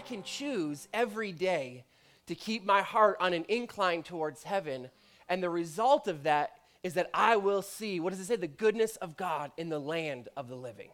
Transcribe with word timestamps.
I 0.00 0.02
can 0.02 0.22
choose 0.22 0.88
every 0.94 1.30
day 1.30 1.84
to 2.26 2.34
keep 2.34 2.64
my 2.64 2.80
heart 2.80 3.18
on 3.20 3.34
an 3.34 3.44
incline 3.50 4.02
towards 4.02 4.44
heaven. 4.44 4.88
And 5.28 5.42
the 5.42 5.50
result 5.50 6.08
of 6.08 6.22
that 6.22 6.52
is 6.82 6.94
that 6.94 7.10
I 7.12 7.36
will 7.36 7.60
see, 7.60 8.00
what 8.00 8.08
does 8.08 8.20
it 8.20 8.24
say? 8.24 8.36
The 8.36 8.46
goodness 8.46 8.96
of 8.96 9.18
God 9.18 9.52
in 9.58 9.68
the 9.68 9.78
land 9.78 10.30
of 10.38 10.48
the 10.48 10.54
living. 10.54 10.88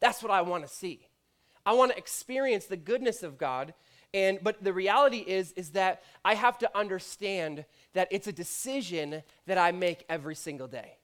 That's 0.00 0.22
what 0.22 0.30
I 0.30 0.42
want 0.42 0.64
to 0.64 0.72
see. 0.72 1.08
I 1.66 1.72
want 1.72 1.90
to 1.90 1.98
experience 1.98 2.66
the 2.66 2.76
goodness 2.76 3.24
of 3.24 3.38
God. 3.38 3.74
And 4.14 4.38
but 4.40 4.62
the 4.62 4.72
reality 4.72 5.24
is 5.26 5.50
is 5.56 5.70
that 5.70 6.04
I 6.24 6.36
have 6.36 6.58
to 6.58 6.78
understand 6.78 7.64
that 7.94 8.06
it's 8.12 8.28
a 8.28 8.32
decision 8.32 9.24
that 9.46 9.58
I 9.58 9.72
make 9.72 10.04
every 10.08 10.36
single 10.36 10.68
day. 10.68 10.98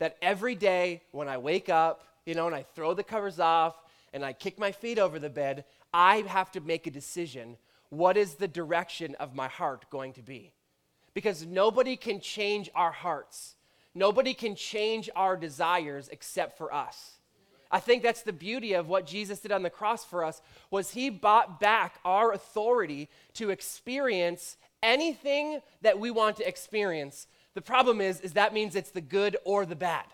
That 0.00 0.16
every 0.20 0.56
day 0.56 1.02
when 1.12 1.28
I 1.28 1.38
wake 1.38 1.68
up, 1.68 2.08
you 2.26 2.34
know, 2.34 2.48
and 2.48 2.56
I 2.56 2.64
throw 2.74 2.92
the 2.92 3.04
covers 3.04 3.38
off 3.38 3.76
and 4.12 4.24
I 4.24 4.32
kick 4.32 4.58
my 4.58 4.72
feet 4.72 4.98
over 4.98 5.20
the 5.20 5.30
bed, 5.30 5.64
I 5.92 6.22
have 6.28 6.50
to 6.52 6.60
make 6.60 6.86
a 6.86 6.90
decision. 6.90 7.56
What 7.88 8.16
is 8.16 8.34
the 8.34 8.48
direction 8.48 9.14
of 9.16 9.34
my 9.34 9.48
heart 9.48 9.86
going 9.90 10.12
to 10.14 10.22
be? 10.22 10.52
Because 11.14 11.44
nobody 11.44 11.96
can 11.96 12.20
change 12.20 12.70
our 12.74 12.92
hearts. 12.92 13.56
Nobody 13.94 14.34
can 14.34 14.54
change 14.54 15.10
our 15.16 15.36
desires 15.36 16.08
except 16.12 16.56
for 16.56 16.72
us. 16.72 17.16
I 17.70 17.78
think 17.78 18.02
that's 18.02 18.22
the 18.22 18.32
beauty 18.32 18.74
of 18.74 18.88
what 18.88 19.06
Jesus 19.06 19.40
did 19.40 19.52
on 19.52 19.62
the 19.62 19.70
cross 19.70 20.04
for 20.04 20.24
us 20.24 20.42
was 20.70 20.90
he 20.90 21.08
bought 21.08 21.60
back 21.60 22.00
our 22.04 22.32
authority 22.32 23.08
to 23.34 23.50
experience 23.50 24.56
anything 24.82 25.60
that 25.82 25.98
we 25.98 26.10
want 26.10 26.36
to 26.38 26.48
experience. 26.48 27.26
The 27.54 27.60
problem 27.60 28.00
is 28.00 28.20
is 28.20 28.32
that 28.32 28.54
means 28.54 28.74
it's 28.74 28.90
the 28.90 29.00
good 29.00 29.36
or 29.44 29.66
the 29.66 29.76
bad. 29.76 30.06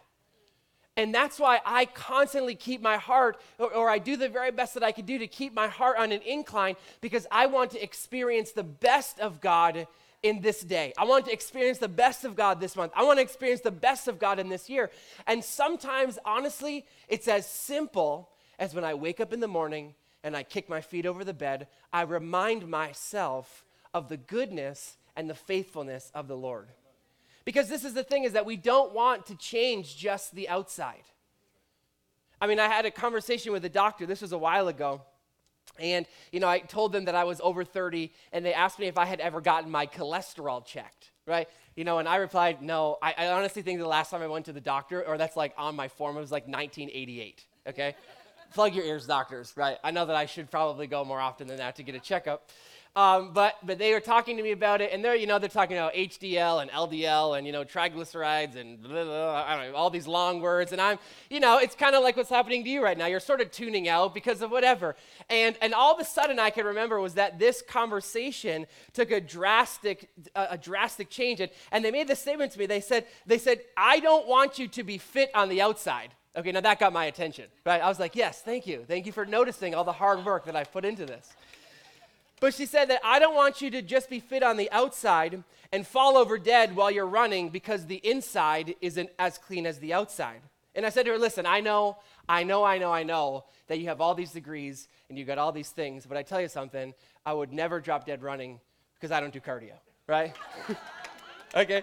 And 0.97 1.15
that's 1.15 1.39
why 1.39 1.61
I 1.65 1.85
constantly 1.85 2.55
keep 2.55 2.81
my 2.81 2.97
heart, 2.97 3.39
or, 3.59 3.73
or, 3.73 3.91
I 3.91 3.99
do 3.99 4.17
the 4.17 4.31
very 4.31 4.51
best 4.51 4.75
that 4.75 4.83
I 4.83 4.93
can 4.93 5.05
do 5.05 5.19
to 5.19 5.27
keep 5.27 5.53
my 5.53 5.69
heart 5.69 5.99
on 5.99 6.11
an 6.11 6.23
incline 6.23 6.77
because 7.03 7.27
I 7.31 7.47
want 7.47 7.73
to 7.73 7.83
experience 7.83 8.53
the 8.53 8.63
best 8.63 9.21
of 9.21 9.43
God 9.43 9.87
in 10.23 10.41
this 10.41 10.63
day. 10.63 10.95
I 10.97 11.05
want 11.05 11.27
to 11.27 11.33
experience 11.33 11.79
the 11.79 11.89
best 11.89 12.25
of 12.25 12.35
God 12.35 12.61
this 12.61 12.77
month. 12.77 12.93
I 12.97 13.05
want 13.05 13.19
to 13.19 13.23
experience 13.23 13.61
the 13.61 13.71
best 13.71 14.09
of 14.09 14.19
God 14.19 14.39
in 14.39 14.49
this 14.49 14.71
year. 14.71 14.91
And 15.27 15.45
sometimes, 15.45 16.19
honestly, 16.25 16.87
it's 17.09 17.29
as 17.29 17.47
simple 17.47 18.31
as 18.59 18.75
when 18.75 18.85
I 18.85 18.95
wake 18.95 19.21
up 19.21 19.35
in 19.35 19.41
the 19.41 19.49
morning 19.49 19.95
and 20.25 20.35
I 20.35 20.43
kick 20.43 20.69
my 20.69 20.81
feet 20.81 21.05
over 21.05 21.25
the 21.25 21.35
bed, 21.35 21.69
I 21.93 22.03
remind 22.03 22.69
myself 22.69 23.65
of 23.93 24.09
the 24.09 24.17
goodness 24.17 24.97
and 25.15 25.29
the 25.29 25.35
faithfulness 25.35 26.11
of 26.15 26.27
the 26.27 26.37
Lord. 26.37 26.69
Because 27.47 27.69
this 27.69 27.85
is 27.85 27.95
the 27.95 28.03
thing 28.03 28.25
is 28.25 28.33
that 28.33 28.45
we 28.45 28.57
don't 28.57 28.93
want 28.93 29.27
to 29.27 29.37
change 29.37 29.97
just 29.97 30.35
the 30.35 30.49
outside. 30.49 31.05
I 32.41 32.49
mean, 32.49 32.59
I 32.59 32.67
had 32.67 32.85
a 32.85 32.91
conversation 32.91 33.53
with 33.53 33.65
a 33.65 33.71
doctor, 33.71 34.05
this 34.05 34.21
was 34.21 34.33
a 34.33 34.39
while 34.39 34.69
ago. 34.69 35.01
And, 35.79 36.07
you 36.33 36.41
know, 36.41 36.49
I 36.49 36.59
told 36.59 36.93
them 36.93 37.05
that 37.05 37.15
I 37.15 37.25
was 37.25 37.41
over 37.41 37.63
30, 37.63 38.13
and 38.33 38.45
they 38.45 38.53
asked 38.53 38.79
me 38.79 38.87
if 38.87 38.99
I 38.99 39.05
had 39.05 39.21
ever 39.21 39.41
gotten 39.41 39.71
my 39.71 39.87
cholesterol 39.87 40.65
checked, 40.65 41.13
right? 41.25 41.49
You 41.77 41.85
know, 41.85 41.99
and 41.99 42.09
I 42.09 42.17
replied, 42.17 42.63
no. 42.63 42.99
I, 43.01 43.15
I 43.17 43.29
honestly 43.29 43.63
think 43.63 43.79
the 43.79 43.87
last 43.87 44.11
time 44.11 44.23
I 44.23 44.27
went 44.27 44.47
to 44.47 44.53
the 44.53 44.61
doctor, 44.61 45.07
or 45.07 45.17
that's 45.17 45.37
like 45.37 45.55
on 45.57 45.77
my 45.77 45.89
form, 45.89 46.17
it 46.17 46.21
was 46.21 46.33
like 46.33 46.49
1988, 46.49 47.45
okay? 47.69 47.95
Plug 48.55 48.75
your 48.75 48.85
ears, 48.85 49.07
doctors, 49.07 49.53
right? 49.57 49.77
I 49.85 49.93
know 49.93 50.07
that 50.07 50.17
I 50.17 50.27
should 50.27 50.51
probably 50.51 50.89
go 50.89 51.05
more 51.05 51.21
often 51.21 51.47
than 51.47 51.59
that 51.59 51.77
to 51.77 51.85
get 51.85 51.95
a 51.95 52.01
checkup. 52.01 52.51
Um, 52.97 53.33
but 53.35 53.57
but 53.63 53.77
they 53.77 53.93
were 53.93 54.01
talking 54.01 54.39
to 54.39 54.43
me 54.43 54.53
about 54.53 54.81
it, 54.81 54.91
and 54.91 55.05
they're 55.05 55.15
you 55.15 55.27
know 55.27 55.39
they're 55.39 55.51
talking 55.51 55.77
about 55.77 55.93
HDL 55.93 56.63
and 56.63 56.71
LDL 56.71 57.37
and 57.37 57.47
you 57.47 57.53
know 57.53 57.63
triglycerides 57.63 58.57
and 58.57 58.83
blah, 58.83 59.05
blah, 59.05 59.45
I 59.47 59.55
don't 59.55 59.73
know 59.73 59.77
all 59.77 59.91
these 59.91 60.07
long 60.07 60.41
words, 60.41 60.73
and 60.73 60.81
I'm 60.81 60.99
you 61.29 61.39
know 61.39 61.59
it's 61.59 61.75
kind 61.75 61.95
of 61.95 62.03
like 62.03 62.17
what's 62.17 62.31
happening 62.31 62.65
to 62.65 62.71
you 62.71 62.83
right 62.83 62.97
now. 62.97 63.05
You're 63.05 63.21
sort 63.21 63.43
of 63.43 63.51
tuning 63.51 63.87
out 63.87 64.15
because 64.15 64.41
of 64.41 64.51
whatever, 64.51 64.97
and 65.29 65.59
and 65.61 65.75
all 65.75 65.93
of 65.93 66.01
a 66.01 66.07
sudden 66.07 66.39
I 66.39 66.49
can 66.49 66.65
remember 66.65 66.99
was 66.99 67.13
that 67.15 67.39
this 67.39 67.61
conversation 67.61 68.67
took 68.95 69.11
a 69.11 69.21
drastic 69.21 70.09
a 70.35 70.57
drastic 70.57 71.11
change, 71.11 71.41
and, 71.41 71.51
and 71.73 71.85
they 71.85 71.91
made 71.91 72.09
this 72.09 72.21
statement 72.21 72.53
to 72.53 72.59
me. 72.59 72.65
They 72.65 72.81
said 72.81 73.05
they 73.27 73.37
said 73.37 73.61
I 73.77 74.01
don't 74.01 74.27
want 74.27 74.59
you 74.59 74.69
to 74.69 74.83
be 74.83 74.97
fit 74.97 75.31
on 75.35 75.51
the 75.51 75.61
outside. 75.61 76.15
Okay, 76.35 76.51
now 76.51 76.61
that 76.61 76.79
got 76.79 76.95
my 76.95 77.07
attention, 77.07 77.47
right? 77.67 77.81
I 77.83 77.89
was 77.89 77.99
like, 77.99 78.17
yes, 78.17 78.41
thank 78.41 78.67
you, 78.67 78.85
thank 78.89 79.05
you 79.05 79.13
for 79.13 79.27
noticing 79.27 79.75
all 79.75 79.85
the 79.85 79.93
hard 79.93 80.25
work 80.25 80.47
that 80.47 80.57
I've 80.57 80.73
put 80.73 80.87
into 80.87 81.05
this. 81.05 81.35
But 82.41 82.55
she 82.55 82.67
said 82.67 82.91
that 82.91 83.01
I 83.03 83.19
don't 83.19 83.35
want 83.35 83.63
you 83.63 83.71
to 83.71 83.83
just 83.83 84.11
be 84.11 84.21
fit 84.21 84.43
on 84.43 84.57
the 84.57 84.71
outside 84.71 85.43
and 85.73 85.87
fall 85.87 86.17
over 86.17 86.39
dead 86.39 86.77
while 86.77 86.91
you're 86.91 87.07
running 87.07 87.49
because 87.49 87.87
the 87.87 87.97
inside 87.97 88.75
isn't 88.81 89.11
as 89.19 89.39
clean 89.39 89.67
as 89.67 89.79
the 89.79 89.95
outside. 89.95 90.43
And 90.75 90.85
I 90.85 90.91
said 90.91 91.07
to 91.07 91.13
her, 91.13 91.19
listen, 91.19 91.47
I 91.47 91.61
know, 91.61 91.97
I 92.29 92.45
know, 92.45 92.63
I 92.63 92.77
know, 92.77 92.93
I 92.93 93.03
know 93.03 93.45
that 93.69 93.79
you 93.79 93.89
have 93.89 94.03
all 94.03 94.15
these 94.15 94.33
degrees 94.33 94.89
and 95.09 95.19
you 95.19 95.25
got 95.25 95.39
all 95.39 95.51
these 95.51 95.71
things, 95.71 96.05
but 96.05 96.19
I 96.19 96.23
tell 96.23 96.41
you 96.41 96.49
something, 96.49 96.93
I 97.25 97.33
would 97.33 97.53
never 97.53 97.81
drop 97.81 98.07
dead 98.07 98.23
running 98.23 98.61
because 98.95 99.11
I 99.11 99.21
don't 99.21 99.33
do 99.33 99.41
cardio, 99.41 99.73
right? 100.07 100.35
okay. 101.57 101.83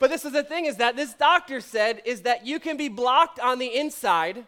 But 0.00 0.10
this 0.10 0.24
is 0.24 0.32
the 0.32 0.42
thing 0.42 0.64
is 0.64 0.76
that 0.76 0.96
this 0.96 1.14
doctor 1.14 1.60
said 1.60 2.02
is 2.04 2.22
that 2.22 2.44
you 2.44 2.58
can 2.58 2.76
be 2.76 2.88
blocked 2.88 3.38
on 3.38 3.58
the 3.58 3.76
inside 3.76 4.44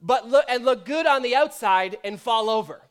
but 0.00 0.28
look 0.28 0.44
and 0.48 0.64
look 0.64 0.84
good 0.84 1.06
on 1.06 1.22
the 1.22 1.34
outside 1.34 1.96
and 2.04 2.20
fall 2.20 2.50
over 2.50 2.82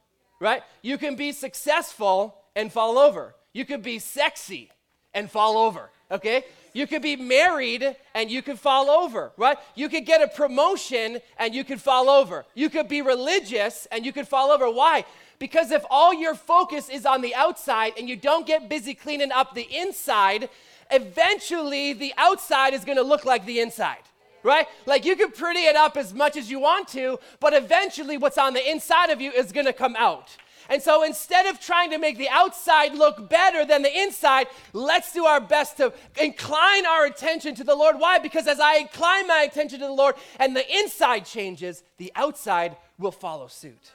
right? 0.43 0.61
You 0.81 0.97
can 0.97 1.15
be 1.15 1.31
successful 1.31 2.35
and 2.53 2.71
fall 2.71 2.99
over. 2.99 3.33
You 3.53 3.65
could 3.65 3.81
be 3.81 3.97
sexy 3.97 4.69
and 5.13 5.31
fall 5.31 5.57
over, 5.57 5.89
okay? 6.11 6.43
You 6.73 6.85
could 6.85 7.01
be 7.01 7.15
married 7.15 7.95
and 8.13 8.29
you 8.29 8.41
could 8.41 8.59
fall 8.59 8.89
over, 8.89 9.31
right? 9.37 9.57
You 9.73 9.87
could 9.87 10.05
get 10.05 10.21
a 10.21 10.27
promotion 10.27 11.19
and 11.37 11.55
you 11.55 11.63
could 11.63 11.79
fall 11.79 12.09
over. 12.09 12.45
You 12.55 12.69
could 12.69 12.89
be 12.89 13.01
religious 13.01 13.87
and 13.89 14.05
you 14.05 14.11
could 14.11 14.27
fall 14.27 14.51
over. 14.51 14.69
Why? 14.69 15.05
Because 15.39 15.71
if 15.71 15.85
all 15.89 16.13
your 16.13 16.35
focus 16.35 16.89
is 16.89 17.05
on 17.05 17.21
the 17.21 17.33
outside 17.35 17.93
and 17.97 18.09
you 18.09 18.17
don't 18.17 18.45
get 18.45 18.69
busy 18.69 18.93
cleaning 18.93 19.31
up 19.31 19.55
the 19.55 19.67
inside, 19.71 20.49
eventually 20.91 21.93
the 21.93 22.13
outside 22.17 22.73
is 22.73 22.83
gonna 22.83 23.01
look 23.01 23.23
like 23.23 23.45
the 23.45 23.61
inside 23.61 24.03
right? 24.43 24.67
Like 24.85 25.05
you 25.05 25.15
can 25.15 25.31
pretty 25.31 25.61
it 25.61 25.75
up 25.75 25.97
as 25.97 26.13
much 26.13 26.37
as 26.37 26.51
you 26.51 26.59
want 26.59 26.87
to, 26.89 27.19
but 27.39 27.53
eventually 27.53 28.17
what's 28.17 28.37
on 28.37 28.53
the 28.53 28.69
inside 28.69 29.09
of 29.09 29.21
you 29.21 29.31
is 29.31 29.51
going 29.51 29.65
to 29.65 29.73
come 29.73 29.95
out. 29.97 30.35
And 30.69 30.81
so 30.81 31.03
instead 31.03 31.45
of 31.45 31.59
trying 31.59 31.91
to 31.91 31.97
make 31.97 32.17
the 32.17 32.29
outside 32.29 32.93
look 32.95 33.29
better 33.29 33.65
than 33.65 33.81
the 33.81 34.01
inside, 34.01 34.47
let's 34.71 35.11
do 35.11 35.25
our 35.25 35.41
best 35.41 35.77
to 35.77 35.93
incline 36.19 36.85
our 36.85 37.05
attention 37.05 37.55
to 37.55 37.63
the 37.63 37.75
Lord. 37.75 37.99
Why? 37.99 38.19
Because 38.19 38.47
as 38.47 38.59
I 38.59 38.77
incline 38.77 39.27
my 39.27 39.45
attention 39.49 39.79
to 39.79 39.85
the 39.85 39.91
Lord 39.91 40.15
and 40.39 40.55
the 40.55 40.79
inside 40.79 41.25
changes, 41.25 41.83
the 41.97 42.11
outside 42.15 42.77
will 42.97 43.11
follow 43.11 43.47
suit. 43.47 43.91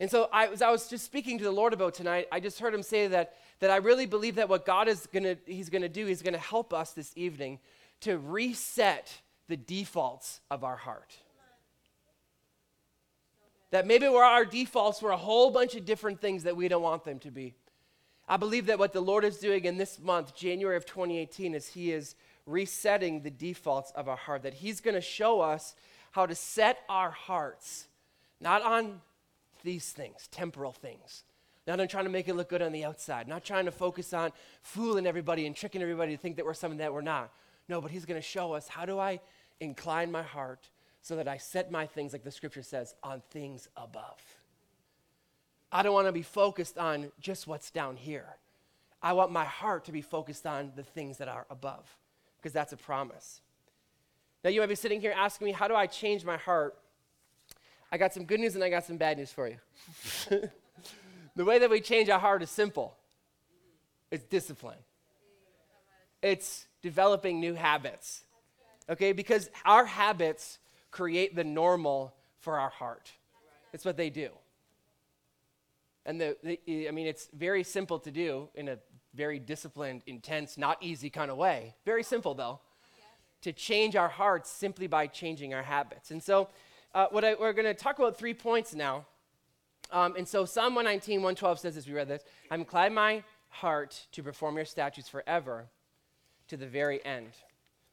And 0.00 0.10
so 0.10 0.28
I, 0.32 0.46
as 0.46 0.62
I 0.62 0.70
was 0.70 0.88
just 0.88 1.04
speaking 1.04 1.38
to 1.38 1.44
the 1.44 1.50
Lord 1.50 1.72
about 1.72 1.94
tonight, 1.94 2.28
I 2.30 2.40
just 2.40 2.60
heard 2.60 2.72
him 2.72 2.82
say 2.82 3.08
that 3.08 3.34
that 3.60 3.70
I 3.70 3.76
really 3.76 4.06
believe 4.06 4.36
that 4.36 4.48
what 4.48 4.64
God 4.64 4.88
is 4.88 5.06
gonna, 5.12 5.36
He's 5.46 5.70
gonna 5.70 5.88
do, 5.88 6.06
He's 6.06 6.22
gonna 6.22 6.38
help 6.38 6.72
us 6.72 6.92
this 6.92 7.12
evening 7.16 7.58
to 8.00 8.18
reset 8.18 9.20
the 9.48 9.56
defaults 9.56 10.40
of 10.50 10.64
our 10.64 10.76
heart. 10.76 11.16
That 13.70 13.86
maybe 13.86 14.08
where 14.08 14.24
our 14.24 14.44
defaults 14.44 15.02
were 15.02 15.10
a 15.10 15.16
whole 15.16 15.50
bunch 15.50 15.74
of 15.74 15.84
different 15.84 16.20
things 16.20 16.44
that 16.44 16.56
we 16.56 16.68
don't 16.68 16.82
want 16.82 17.04
them 17.04 17.18
to 17.20 17.30
be. 17.30 17.54
I 18.28 18.36
believe 18.36 18.66
that 18.66 18.78
what 18.78 18.92
the 18.92 19.00
Lord 19.00 19.24
is 19.24 19.38
doing 19.38 19.64
in 19.64 19.78
this 19.78 19.98
month, 19.98 20.34
January 20.34 20.76
of 20.76 20.86
2018, 20.86 21.54
is 21.54 21.68
He 21.68 21.92
is 21.92 22.14
resetting 22.46 23.22
the 23.22 23.30
defaults 23.30 23.90
of 23.94 24.08
our 24.08 24.16
heart. 24.16 24.42
That 24.42 24.54
He's 24.54 24.80
going 24.80 24.94
to 24.94 25.00
show 25.00 25.40
us 25.40 25.74
how 26.12 26.26
to 26.26 26.34
set 26.34 26.78
our 26.88 27.10
hearts, 27.10 27.88
not 28.40 28.62
on 28.62 29.00
these 29.64 29.90
things, 29.90 30.28
temporal 30.28 30.72
things, 30.72 31.24
not 31.68 31.80
on 31.80 31.86
trying 31.86 32.04
to 32.04 32.10
make 32.10 32.28
it 32.28 32.34
look 32.34 32.48
good 32.48 32.62
on 32.62 32.72
the 32.72 32.84
outside, 32.84 33.28
not 33.28 33.44
trying 33.44 33.66
to 33.66 33.70
focus 33.70 34.14
on 34.14 34.32
fooling 34.62 35.06
everybody 35.06 35.46
and 35.46 35.54
tricking 35.54 35.82
everybody 35.82 36.16
to 36.16 36.20
think 36.20 36.36
that 36.36 36.44
we're 36.44 36.54
something 36.54 36.78
that 36.78 36.92
we're 36.92 37.02
not. 37.02 37.30
No, 37.68 37.82
but 37.82 37.90
He's 37.90 38.06
going 38.06 38.20
to 38.20 38.26
show 38.26 38.54
us 38.54 38.66
how 38.66 38.86
do 38.86 38.98
I 38.98 39.20
incline 39.60 40.10
my 40.10 40.22
heart 40.22 40.70
so 41.02 41.16
that 41.16 41.28
I 41.28 41.36
set 41.36 41.70
my 41.70 41.86
things, 41.86 42.14
like 42.14 42.24
the 42.24 42.30
scripture 42.30 42.62
says, 42.62 42.94
on 43.02 43.22
things 43.30 43.68
above. 43.76 44.20
I 45.70 45.82
don't 45.82 45.92
want 45.92 46.08
to 46.08 46.12
be 46.12 46.22
focused 46.22 46.78
on 46.78 47.12
just 47.20 47.46
what's 47.46 47.70
down 47.70 47.96
here. 47.96 48.36
I 49.02 49.12
want 49.12 49.30
my 49.30 49.44
heart 49.44 49.84
to 49.84 49.92
be 49.92 50.00
focused 50.00 50.46
on 50.46 50.72
the 50.74 50.82
things 50.82 51.18
that 51.18 51.28
are 51.28 51.46
above, 51.50 51.86
because 52.38 52.52
that's 52.52 52.72
a 52.72 52.78
promise. 52.78 53.42
Now, 54.42 54.50
you 54.50 54.60
might 54.60 54.68
be 54.68 54.74
sitting 54.74 55.02
here 55.02 55.12
asking 55.14 55.44
me, 55.44 55.52
how 55.52 55.68
do 55.68 55.74
I 55.74 55.86
change 55.86 56.24
my 56.24 56.38
heart? 56.38 56.78
I 57.92 57.98
got 57.98 58.14
some 58.14 58.24
good 58.24 58.40
news 58.40 58.54
and 58.54 58.64
I 58.64 58.70
got 58.70 58.84
some 58.84 58.96
bad 58.96 59.18
news 59.18 59.30
for 59.30 59.48
you. 59.48 59.58
The 61.38 61.44
way 61.44 61.60
that 61.60 61.70
we 61.70 61.80
change 61.80 62.10
our 62.10 62.18
heart 62.18 62.42
is 62.42 62.50
simple 62.50 62.96
it's 64.10 64.24
discipline, 64.24 64.78
it's 66.20 66.66
developing 66.82 67.38
new 67.38 67.54
habits. 67.54 68.24
Okay, 68.90 69.12
because 69.12 69.48
our 69.64 69.84
habits 69.84 70.58
create 70.90 71.36
the 71.36 71.44
normal 71.44 72.12
for 72.40 72.58
our 72.58 72.70
heart. 72.70 73.12
It's 73.72 73.84
what 73.84 73.96
they 73.96 74.10
do. 74.10 74.30
And 76.06 76.20
the, 76.20 76.36
the, 76.42 76.88
I 76.88 76.90
mean, 76.90 77.06
it's 77.06 77.28
very 77.32 77.62
simple 77.62 78.00
to 78.00 78.10
do 78.10 78.48
in 78.54 78.68
a 78.68 78.78
very 79.14 79.38
disciplined, 79.38 80.02
intense, 80.06 80.58
not 80.58 80.82
easy 80.82 81.10
kind 81.10 81.30
of 81.30 81.36
way. 81.36 81.76
Very 81.84 82.02
simple, 82.02 82.34
though, 82.34 82.60
to 83.42 83.52
change 83.52 83.94
our 83.94 84.08
hearts 84.08 84.50
simply 84.50 84.88
by 84.88 85.06
changing 85.06 85.54
our 85.54 85.62
habits. 85.62 86.10
And 86.10 86.20
so, 86.20 86.48
uh, 86.94 87.06
what 87.10 87.24
I, 87.24 87.34
we're 87.34 87.52
going 87.52 87.66
to 87.66 87.74
talk 87.74 87.98
about 87.98 88.18
three 88.18 88.34
points 88.34 88.74
now. 88.74 89.04
Um, 89.90 90.14
and 90.16 90.28
so 90.28 90.44
Psalm 90.44 90.74
119, 90.74 91.20
112 91.20 91.60
says 91.60 91.74
this, 91.74 91.86
we 91.86 91.94
read 91.94 92.08
this, 92.08 92.22
I'm 92.50 92.60
inclined 92.60 92.94
my 92.94 93.22
heart 93.48 94.06
to 94.12 94.22
perform 94.22 94.56
your 94.56 94.64
statutes 94.64 95.08
forever 95.08 95.66
to 96.48 96.56
the 96.56 96.66
very 96.66 97.04
end. 97.04 97.30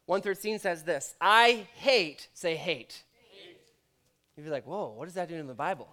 113 0.08 0.60
says 0.60 0.84
this, 0.84 1.16
I 1.20 1.68
hate, 1.76 2.28
say 2.34 2.56
hate. 2.56 3.04
hate. 3.32 3.58
You'd 4.36 4.44
be 4.44 4.50
like, 4.50 4.68
whoa, 4.68 4.94
what 4.96 5.06
does 5.06 5.16
that 5.16 5.30
do 5.30 5.36
in 5.36 5.48
the 5.48 5.54
Bible? 5.54 5.88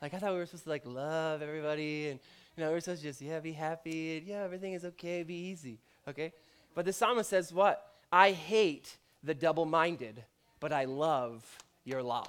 Like, 0.00 0.14
I 0.14 0.18
thought 0.18 0.32
we 0.32 0.38
were 0.38 0.46
supposed 0.46 0.64
to 0.64 0.70
like 0.70 0.86
love 0.86 1.42
everybody 1.42 2.08
and, 2.08 2.20
you 2.56 2.64
know, 2.64 2.70
we're 2.70 2.80
supposed 2.80 3.02
to 3.02 3.08
just, 3.08 3.20
yeah, 3.20 3.40
be 3.40 3.52
happy 3.52 4.18
and 4.18 4.26
yeah, 4.26 4.42
everything 4.42 4.74
is 4.74 4.84
okay, 4.84 5.22
be 5.24 5.34
easy, 5.34 5.80
okay? 6.06 6.32
But 6.74 6.84
the 6.84 6.92
psalmist 6.92 7.30
says 7.30 7.52
what? 7.52 7.84
I 8.12 8.30
hate 8.30 8.96
the 9.22 9.34
double 9.34 9.66
minded, 9.66 10.24
but 10.60 10.72
I 10.72 10.84
love 10.84 11.44
your 11.84 12.02
law. 12.02 12.28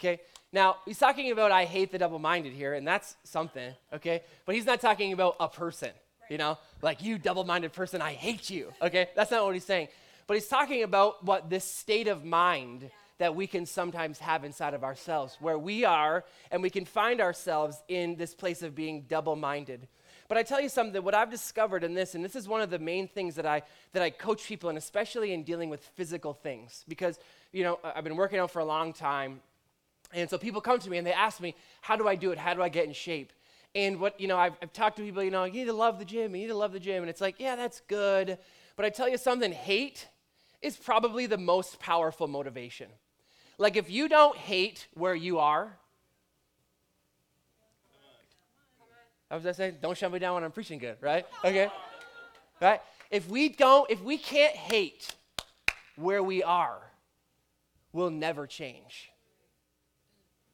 Okay? 0.00 0.20
Now, 0.52 0.78
he's 0.84 0.98
talking 0.98 1.30
about 1.30 1.52
I 1.52 1.64
hate 1.64 1.92
the 1.92 1.98
double 1.98 2.18
minded 2.18 2.52
here, 2.52 2.74
and 2.74 2.86
that's 2.86 3.14
something, 3.22 3.72
okay? 3.92 4.22
But 4.46 4.56
he's 4.56 4.64
not 4.64 4.80
talking 4.80 5.12
about 5.12 5.36
a 5.38 5.48
person, 5.48 5.90
you 6.28 6.38
know? 6.38 6.58
Like, 6.82 7.02
you 7.02 7.18
double 7.18 7.44
minded 7.44 7.72
person, 7.72 8.02
I 8.02 8.14
hate 8.14 8.50
you, 8.50 8.72
okay? 8.82 9.08
That's 9.14 9.30
not 9.30 9.44
what 9.44 9.54
he's 9.54 9.64
saying. 9.64 9.88
But 10.26 10.34
he's 10.34 10.48
talking 10.48 10.82
about 10.82 11.24
what 11.24 11.50
this 11.50 11.64
state 11.64 12.08
of 12.08 12.24
mind 12.24 12.90
that 13.18 13.36
we 13.36 13.46
can 13.46 13.66
sometimes 13.66 14.18
have 14.18 14.44
inside 14.44 14.72
of 14.72 14.82
ourselves, 14.82 15.36
where 15.40 15.58
we 15.58 15.84
are 15.84 16.24
and 16.50 16.62
we 16.62 16.70
can 16.70 16.86
find 16.86 17.20
ourselves 17.20 17.76
in 17.86 18.16
this 18.16 18.34
place 18.34 18.62
of 18.62 18.74
being 18.74 19.02
double 19.02 19.36
minded. 19.36 19.86
But 20.26 20.38
I 20.38 20.42
tell 20.42 20.60
you 20.60 20.68
something, 20.68 21.02
what 21.02 21.14
I've 21.14 21.30
discovered 21.30 21.84
in 21.84 21.92
this, 21.92 22.14
and 22.14 22.24
this 22.24 22.34
is 22.34 22.48
one 22.48 22.60
of 22.60 22.70
the 22.70 22.78
main 22.78 23.08
things 23.08 23.34
that 23.34 23.44
I, 23.44 23.62
that 23.92 24.02
I 24.02 24.10
coach 24.10 24.46
people 24.46 24.70
in, 24.70 24.76
especially 24.76 25.34
in 25.34 25.42
dealing 25.42 25.68
with 25.68 25.80
physical 25.96 26.32
things, 26.32 26.84
because, 26.88 27.18
you 27.52 27.62
know, 27.62 27.78
I've 27.84 28.04
been 28.04 28.16
working 28.16 28.38
out 28.38 28.50
for 28.50 28.60
a 28.60 28.64
long 28.64 28.92
time. 28.92 29.40
And 30.12 30.28
so 30.28 30.38
people 30.38 30.60
come 30.60 30.78
to 30.78 30.90
me 30.90 30.98
and 30.98 31.06
they 31.06 31.12
ask 31.12 31.40
me, 31.40 31.54
how 31.80 31.96
do 31.96 32.08
I 32.08 32.16
do 32.16 32.32
it? 32.32 32.38
How 32.38 32.54
do 32.54 32.62
I 32.62 32.68
get 32.68 32.86
in 32.86 32.92
shape? 32.92 33.32
And 33.74 34.00
what, 34.00 34.20
you 34.20 34.26
know, 34.26 34.36
I've, 34.36 34.54
I've 34.60 34.72
talked 34.72 34.96
to 34.96 35.02
people, 35.02 35.22
you 35.22 35.30
know, 35.30 35.44
you 35.44 35.52
need 35.52 35.66
to 35.66 35.72
love 35.72 35.98
the 35.98 36.04
gym, 36.04 36.34
you 36.34 36.42
need 36.42 36.48
to 36.48 36.56
love 36.56 36.72
the 36.72 36.80
gym. 36.80 37.02
And 37.02 37.10
it's 37.10 37.20
like, 37.20 37.36
yeah, 37.38 37.54
that's 37.54 37.80
good. 37.86 38.38
But 38.74 38.84
I 38.84 38.90
tell 38.90 39.08
you 39.08 39.16
something, 39.16 39.52
hate 39.52 40.08
is 40.60 40.76
probably 40.76 41.26
the 41.26 41.38
most 41.38 41.78
powerful 41.78 42.26
motivation. 42.26 42.88
Like, 43.58 43.76
if 43.76 43.90
you 43.90 44.08
don't 44.08 44.36
hate 44.36 44.88
where 44.94 45.14
you 45.14 45.38
are, 45.38 45.76
I 49.30 49.36
was 49.36 49.46
I 49.46 49.52
saying? 49.52 49.76
Don't 49.80 49.96
shut 49.96 50.10
me 50.10 50.18
down 50.18 50.34
when 50.34 50.42
I'm 50.42 50.50
preaching 50.50 50.80
good, 50.80 50.96
right? 51.00 51.24
Okay. 51.44 51.68
Right? 52.60 52.80
If 53.10 53.28
we 53.28 53.48
don't, 53.48 53.88
if 53.88 54.02
we 54.02 54.18
can't 54.18 54.56
hate 54.56 55.14
where 55.96 56.22
we 56.22 56.42
are, 56.42 56.78
we'll 57.92 58.10
never 58.10 58.46
change. 58.46 59.10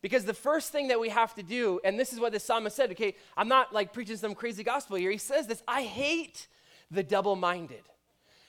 Because 0.07 0.25
the 0.25 0.35
first 0.35 0.71
thing 0.71 0.87
that 0.87 1.01
we 1.01 1.09
have 1.09 1.35
to 1.35 1.43
do, 1.43 1.81
and 1.83 1.99
this 1.99 2.13
is 2.13 2.21
what 2.21 2.31
the 2.31 2.39
psalmist 2.39 2.77
said, 2.77 2.93
okay, 2.93 3.17
I'm 3.37 3.49
not 3.49 3.73
like 3.73 3.93
preaching 3.93 4.17
some 4.17 4.37
crazy 4.37 4.63
gospel 4.63 4.97
here. 4.97 5.11
He 5.11 5.19
says 5.19 5.49
this 5.49 5.65
I 5.67 5.83
hate 5.83 6.47
the 6.93 7.03
double 7.03 7.35
minded. 7.35 7.83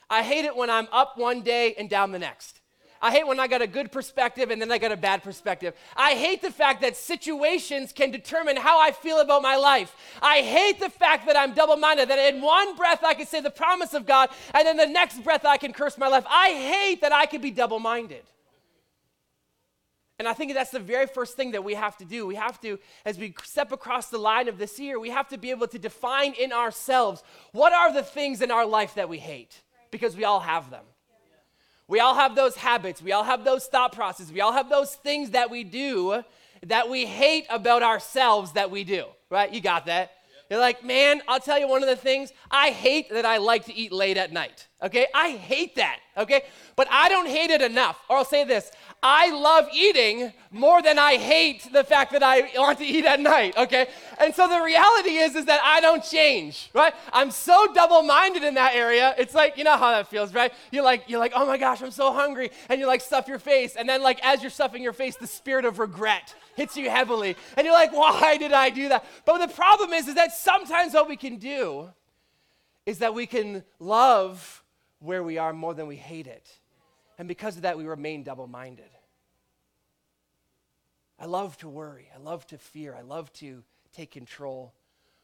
I 0.08 0.22
hate 0.22 0.44
it 0.44 0.54
when 0.54 0.70
I'm 0.70 0.86
up 0.92 1.18
one 1.18 1.40
day 1.40 1.74
and 1.76 1.90
down 1.90 2.12
the 2.12 2.18
next. 2.20 2.60
I 3.02 3.10
hate 3.10 3.26
when 3.26 3.40
I 3.40 3.48
got 3.48 3.60
a 3.60 3.66
good 3.66 3.90
perspective 3.90 4.52
and 4.52 4.62
then 4.62 4.70
I 4.70 4.78
got 4.78 4.92
a 4.92 4.96
bad 4.96 5.24
perspective. 5.24 5.74
I 5.96 6.12
hate 6.12 6.42
the 6.42 6.52
fact 6.52 6.80
that 6.82 6.96
situations 6.96 7.90
can 7.90 8.12
determine 8.12 8.56
how 8.56 8.80
I 8.80 8.92
feel 8.92 9.18
about 9.18 9.42
my 9.42 9.56
life. 9.56 9.96
I 10.22 10.42
hate 10.42 10.78
the 10.78 10.90
fact 10.90 11.26
that 11.26 11.36
I'm 11.36 11.54
double 11.54 11.76
minded, 11.76 12.08
that 12.08 12.20
in 12.32 12.40
one 12.40 12.76
breath 12.76 13.02
I 13.02 13.14
can 13.14 13.26
say 13.26 13.40
the 13.40 13.50
promise 13.50 13.94
of 13.94 14.06
God, 14.06 14.30
and 14.54 14.64
then 14.64 14.76
the 14.76 14.86
next 14.86 15.24
breath 15.24 15.44
I 15.44 15.56
can 15.56 15.72
curse 15.72 15.98
my 15.98 16.06
life. 16.06 16.24
I 16.28 16.50
hate 16.50 17.00
that 17.00 17.10
I 17.10 17.26
can 17.26 17.40
be 17.40 17.50
double 17.50 17.80
minded. 17.80 18.22
And 20.18 20.26
I 20.26 20.32
think 20.32 20.52
that's 20.52 20.70
the 20.70 20.80
very 20.80 21.06
first 21.06 21.36
thing 21.36 21.52
that 21.52 21.62
we 21.62 21.74
have 21.74 21.96
to 21.98 22.04
do. 22.04 22.26
We 22.26 22.34
have 22.34 22.60
to, 22.62 22.78
as 23.04 23.18
we 23.18 23.34
step 23.44 23.70
across 23.70 24.08
the 24.08 24.18
line 24.18 24.48
of 24.48 24.58
this 24.58 24.80
year, 24.80 24.98
we 24.98 25.10
have 25.10 25.28
to 25.28 25.38
be 25.38 25.50
able 25.50 25.68
to 25.68 25.78
define 25.78 26.32
in 26.32 26.52
ourselves 26.52 27.22
what 27.52 27.72
are 27.72 27.92
the 27.92 28.02
things 28.02 28.42
in 28.42 28.50
our 28.50 28.66
life 28.66 28.94
that 28.96 29.08
we 29.08 29.18
hate, 29.18 29.62
because 29.92 30.16
we 30.16 30.24
all 30.24 30.40
have 30.40 30.70
them. 30.70 30.84
We 31.86 32.00
all 32.00 32.16
have 32.16 32.34
those 32.34 32.56
habits. 32.56 33.00
We 33.00 33.12
all 33.12 33.24
have 33.24 33.44
those 33.44 33.66
thought 33.66 33.92
processes. 33.92 34.32
We 34.32 34.40
all 34.40 34.52
have 34.52 34.68
those 34.68 34.94
things 34.94 35.30
that 35.30 35.50
we 35.50 35.64
do 35.64 36.22
that 36.66 36.90
we 36.90 37.06
hate 37.06 37.46
about 37.48 37.84
ourselves 37.84 38.52
that 38.52 38.70
we 38.70 38.82
do, 38.82 39.04
right? 39.30 39.52
You 39.52 39.60
got 39.60 39.86
that. 39.86 40.10
You're 40.50 40.60
like, 40.60 40.82
man, 40.82 41.20
I'll 41.28 41.40
tell 41.40 41.58
you 41.58 41.68
one 41.68 41.82
of 41.82 41.88
the 41.88 41.96
things. 41.96 42.32
I 42.50 42.70
hate 42.70 43.10
that 43.10 43.26
I 43.26 43.36
like 43.36 43.66
to 43.66 43.74
eat 43.74 43.92
late 43.92 44.16
at 44.16 44.32
night. 44.32 44.66
Okay? 44.82 45.06
I 45.14 45.30
hate 45.32 45.76
that. 45.76 46.00
Okay? 46.16 46.42
But 46.74 46.88
I 46.90 47.10
don't 47.10 47.28
hate 47.28 47.50
it 47.50 47.60
enough. 47.60 48.00
Or 48.08 48.16
I'll 48.16 48.24
say 48.24 48.44
this 48.44 48.70
I 49.02 49.30
love 49.30 49.68
eating 49.72 50.32
more 50.50 50.82
than 50.82 50.98
I 50.98 51.16
hate 51.16 51.72
the 51.72 51.84
fact 51.84 52.12
that 52.12 52.22
I 52.22 52.50
want 52.56 52.78
to 52.78 52.84
eat 52.84 53.04
at 53.04 53.20
night, 53.20 53.56
okay? 53.56 53.86
And 54.18 54.34
so 54.34 54.48
the 54.48 54.60
reality 54.60 55.18
is 55.18 55.36
is 55.36 55.44
that 55.44 55.60
I 55.62 55.80
don't 55.80 56.02
change, 56.02 56.68
right? 56.74 56.92
I'm 57.12 57.30
so 57.30 57.72
double-minded 57.72 58.42
in 58.42 58.54
that 58.54 58.74
area. 58.74 59.14
It's 59.16 59.34
like, 59.34 59.56
you 59.56 59.62
know 59.62 59.76
how 59.76 59.92
that 59.92 60.08
feels, 60.08 60.34
right? 60.34 60.52
You're 60.72 60.82
like 60.82 61.04
you're 61.06 61.20
like, 61.20 61.32
"Oh 61.34 61.46
my 61.46 61.58
gosh, 61.58 61.80
I'm 61.80 61.92
so 61.92 62.12
hungry." 62.12 62.50
And 62.68 62.80
you 62.80 62.86
like 62.86 63.00
stuff 63.00 63.28
your 63.28 63.38
face, 63.38 63.76
and 63.76 63.88
then 63.88 64.02
like 64.02 64.18
as 64.24 64.42
you're 64.42 64.50
stuffing 64.50 64.82
your 64.82 64.92
face, 64.92 65.16
the 65.16 65.26
spirit 65.26 65.64
of 65.64 65.78
regret 65.78 66.34
hits 66.56 66.76
you 66.76 66.90
heavily. 66.90 67.36
And 67.56 67.64
you're 67.64 67.74
like, 67.74 67.92
"Why 67.92 68.36
did 68.36 68.52
I 68.52 68.70
do 68.70 68.88
that?" 68.88 69.04
But 69.24 69.38
the 69.38 69.54
problem 69.54 69.92
is 69.92 70.08
is 70.08 70.16
that 70.16 70.32
sometimes 70.32 70.94
what 70.94 71.08
we 71.08 71.16
can 71.16 71.36
do 71.36 71.90
is 72.84 72.98
that 72.98 73.14
we 73.14 73.26
can 73.26 73.62
love 73.78 74.64
where 74.98 75.22
we 75.22 75.38
are 75.38 75.52
more 75.52 75.74
than 75.74 75.86
we 75.86 75.96
hate 75.96 76.26
it. 76.26 76.50
And 77.18 77.26
because 77.26 77.56
of 77.56 77.62
that, 77.62 77.76
we 77.76 77.84
remain 77.84 78.22
double 78.22 78.46
minded. 78.46 78.90
I 81.18 81.26
love 81.26 81.56
to 81.58 81.68
worry. 81.68 82.08
I 82.14 82.18
love 82.18 82.46
to 82.48 82.58
fear. 82.58 82.94
I 82.94 83.02
love 83.02 83.32
to 83.34 83.64
take 83.92 84.12
control 84.12 84.72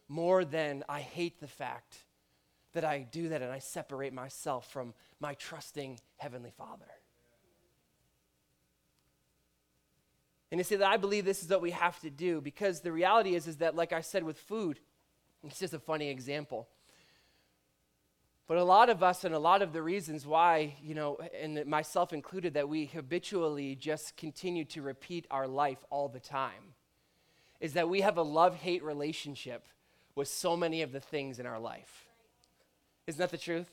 more 0.08 0.44
than 0.44 0.82
I 0.88 1.00
hate 1.00 1.40
the 1.40 1.46
fact 1.46 1.98
that 2.72 2.84
I 2.84 3.06
do 3.10 3.28
that 3.28 3.40
and 3.40 3.52
I 3.52 3.60
separate 3.60 4.12
myself 4.12 4.70
from 4.70 4.92
my 5.20 5.34
trusting 5.34 6.00
Heavenly 6.16 6.52
Father. 6.58 6.86
And 10.50 10.58
you 10.58 10.64
see 10.64 10.76
that 10.76 10.88
I 10.88 10.96
believe 10.96 11.24
this 11.24 11.42
is 11.42 11.48
what 11.48 11.62
we 11.62 11.70
have 11.70 11.98
to 12.00 12.10
do 12.10 12.40
because 12.40 12.80
the 12.80 12.92
reality 12.92 13.34
is, 13.34 13.46
is 13.46 13.56
that, 13.58 13.74
like 13.76 13.92
I 13.92 14.00
said 14.00 14.24
with 14.24 14.38
food, 14.38 14.80
it's 15.44 15.58
just 15.58 15.74
a 15.74 15.78
funny 15.78 16.10
example. 16.10 16.68
But 18.46 18.58
a 18.58 18.64
lot 18.64 18.90
of 18.90 19.02
us, 19.02 19.24
and 19.24 19.34
a 19.34 19.38
lot 19.38 19.62
of 19.62 19.72
the 19.72 19.80
reasons 19.80 20.26
why, 20.26 20.74
you 20.82 20.94
know, 20.94 21.18
and 21.40 21.64
myself 21.64 22.12
included, 22.12 22.54
that 22.54 22.68
we 22.68 22.86
habitually 22.86 23.74
just 23.74 24.16
continue 24.16 24.66
to 24.66 24.82
repeat 24.82 25.26
our 25.30 25.46
life 25.46 25.78
all 25.88 26.08
the 26.08 26.20
time, 26.20 26.74
is 27.60 27.72
that 27.72 27.88
we 27.88 28.02
have 28.02 28.18
a 28.18 28.22
love 28.22 28.56
hate 28.56 28.82
relationship 28.82 29.66
with 30.14 30.28
so 30.28 30.56
many 30.56 30.82
of 30.82 30.92
the 30.92 31.00
things 31.00 31.38
in 31.38 31.46
our 31.46 31.58
life. 31.58 32.06
Isn't 33.06 33.18
that 33.18 33.30
the 33.30 33.38
truth? 33.38 33.70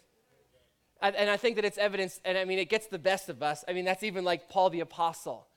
And, 1.02 1.30
I 1.30 1.36
think 1.36 1.56
that 1.56 1.66
it's 1.66 1.80
evidence, 1.80 2.22
and 2.24 2.38
I 2.38 2.46
mean, 2.46 2.60
it 2.60 2.70
gets 2.70 2.86
the 2.86 3.00
best 3.00 3.28
of 3.28 3.42
us. 3.42 3.66
I 3.68 3.74
mean, 3.74 3.86
that's 3.86 4.04
even 4.04 4.24
like 4.24 4.50
Paul 4.50 4.70
the 4.70 4.82
Apostle, 4.82 5.48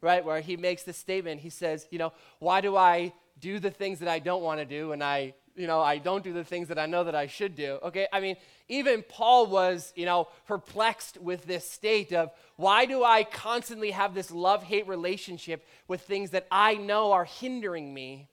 right? 0.00 0.24
Where 0.24 0.40
he 0.40 0.56
makes 0.56 0.82
this 0.82 0.96
statement. 0.96 1.40
He 1.40 1.50
says, 1.50 1.86
you 1.90 1.98
know, 1.98 2.12
why 2.40 2.60
do 2.60 2.76
I 2.76 3.12
do 3.38 3.60
the 3.60 3.70
things 3.70 4.00
that 4.00 4.08
I 4.08 4.18
don't 4.18 4.42
want 4.42 4.58
to 4.58 4.66
do 4.66 4.90
and 4.90 5.02
I 5.02 5.34
you 5.58 5.66
know, 5.66 5.80
I 5.80 5.98
don't 5.98 6.22
do 6.22 6.32
the 6.32 6.44
things 6.44 6.68
that 6.68 6.78
I 6.78 6.86
know 6.86 7.04
that 7.04 7.14
I 7.14 7.26
should 7.26 7.56
do. 7.56 7.78
Okay, 7.82 8.06
I 8.12 8.20
mean, 8.20 8.36
even 8.68 9.02
Paul 9.02 9.48
was, 9.48 9.92
you 9.96 10.06
know, 10.06 10.28
perplexed 10.46 11.20
with 11.20 11.44
this 11.46 11.68
state 11.68 12.12
of 12.12 12.30
why 12.56 12.86
do 12.86 13.02
I 13.02 13.24
constantly 13.24 13.90
have 13.90 14.14
this 14.14 14.30
love 14.30 14.62
hate 14.62 14.86
relationship 14.86 15.66
with 15.88 16.02
things 16.02 16.30
that 16.30 16.46
I 16.50 16.74
know 16.74 17.12
are 17.12 17.24
hindering 17.24 17.92
me 17.92 18.28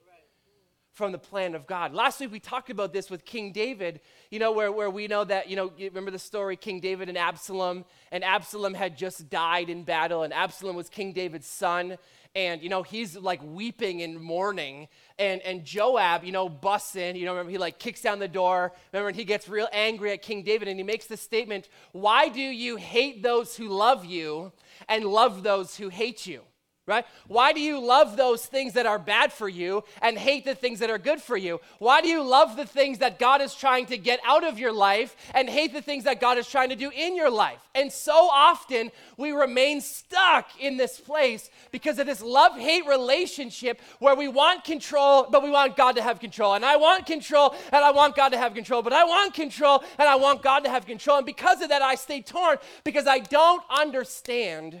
from 0.92 1.12
the 1.12 1.18
plan 1.18 1.54
of 1.54 1.66
God. 1.66 1.92
Last 1.92 2.20
week 2.20 2.32
we 2.32 2.40
talked 2.40 2.70
about 2.70 2.90
this 2.92 3.10
with 3.10 3.26
King 3.26 3.52
David, 3.52 4.00
you 4.30 4.38
know, 4.38 4.52
where, 4.52 4.72
where 4.72 4.88
we 4.88 5.08
know 5.08 5.24
that, 5.24 5.50
you 5.50 5.54
know, 5.54 5.70
you 5.76 5.88
remember 5.88 6.10
the 6.10 6.18
story 6.18 6.56
King 6.56 6.80
David 6.80 7.10
and 7.10 7.18
Absalom, 7.18 7.84
and 8.10 8.24
Absalom 8.24 8.72
had 8.72 8.96
just 8.96 9.28
died 9.28 9.68
in 9.68 9.82
battle, 9.82 10.22
and 10.22 10.32
Absalom 10.32 10.74
was 10.74 10.88
King 10.88 11.12
David's 11.12 11.46
son, 11.46 11.98
and 12.36 12.62
you 12.62 12.68
know 12.68 12.84
he's 12.84 13.16
like 13.16 13.40
weeping 13.42 14.02
and 14.02 14.20
mourning. 14.20 14.86
And 15.18 15.40
and 15.40 15.64
joab 15.64 16.24
you 16.24 16.32
know 16.32 16.48
busts 16.48 16.94
in 16.94 17.16
you 17.16 17.24
know 17.24 17.32
remember 17.32 17.50
he 17.50 17.58
like 17.58 17.78
kicks 17.78 18.02
down 18.02 18.20
the 18.20 18.28
door. 18.28 18.72
Remember 18.92 19.08
and 19.08 19.16
he 19.16 19.24
gets 19.24 19.48
real 19.48 19.68
angry 19.72 20.12
at 20.12 20.20
king 20.22 20.42
david 20.42 20.68
and 20.68 20.78
he 20.78 20.84
makes 20.84 21.06
the 21.06 21.16
statement 21.16 21.68
why 21.92 22.28
do 22.28 22.40
you 22.40 22.76
hate 22.76 23.22
those 23.22 23.56
who 23.56 23.68
love 23.68 24.04
you 24.04 24.52
and 24.88 25.04
love 25.04 25.42
those 25.42 25.76
who 25.76 25.88
hate 25.88 26.26
you 26.26 26.42
right? 26.86 27.04
Why 27.26 27.52
do 27.52 27.60
you 27.60 27.84
love 27.84 28.16
those 28.16 28.46
things 28.46 28.74
that 28.74 28.86
are 28.86 28.98
bad 28.98 29.32
for 29.32 29.48
you 29.48 29.82
and 30.00 30.16
hate 30.16 30.44
the 30.44 30.54
things 30.54 30.78
that 30.78 30.90
are 30.90 30.98
good 30.98 31.20
for 31.20 31.36
you? 31.36 31.60
Why 31.80 32.00
do 32.00 32.08
you 32.08 32.22
love 32.22 32.56
the 32.56 32.64
things 32.64 32.98
that 32.98 33.18
God 33.18 33.40
is 33.40 33.54
trying 33.54 33.86
to 33.86 33.98
get 33.98 34.20
out 34.24 34.44
of 34.44 34.58
your 34.58 34.72
life 34.72 35.16
and 35.34 35.50
hate 35.50 35.72
the 35.72 35.82
things 35.82 36.04
that 36.04 36.20
God 36.20 36.38
is 36.38 36.48
trying 36.48 36.68
to 36.68 36.76
do 36.76 36.90
in 36.90 37.16
your 37.16 37.30
life? 37.30 37.58
And 37.74 37.92
so 37.92 38.28
often 38.30 38.92
we 39.16 39.32
remain 39.32 39.80
stuck 39.80 40.48
in 40.60 40.76
this 40.76 41.00
place 41.00 41.50
because 41.72 41.98
of 41.98 42.06
this 42.06 42.22
love 42.22 42.56
hate 42.56 42.86
relationship 42.86 43.80
where 43.98 44.14
we 44.14 44.28
want 44.28 44.62
control, 44.62 45.26
but 45.28 45.42
we 45.42 45.50
want 45.50 45.76
God 45.76 45.96
to 45.96 46.02
have 46.02 46.20
control. 46.20 46.54
And 46.54 46.64
I 46.64 46.76
want 46.76 47.04
control 47.04 47.56
and 47.72 47.84
I 47.84 47.90
want 47.90 48.14
God 48.14 48.28
to 48.28 48.38
have 48.38 48.54
control, 48.54 48.82
but 48.82 48.92
I 48.92 49.02
want 49.02 49.34
control 49.34 49.82
and 49.98 50.08
I 50.08 50.14
want 50.14 50.40
God 50.40 50.60
to 50.60 50.70
have 50.70 50.86
control. 50.86 51.16
And 51.16 51.26
because 51.26 51.62
of 51.62 51.70
that, 51.70 51.82
I 51.82 51.96
stay 51.96 52.22
torn 52.22 52.58
because 52.84 53.08
I 53.08 53.18
don't 53.18 53.62
understand 53.68 54.80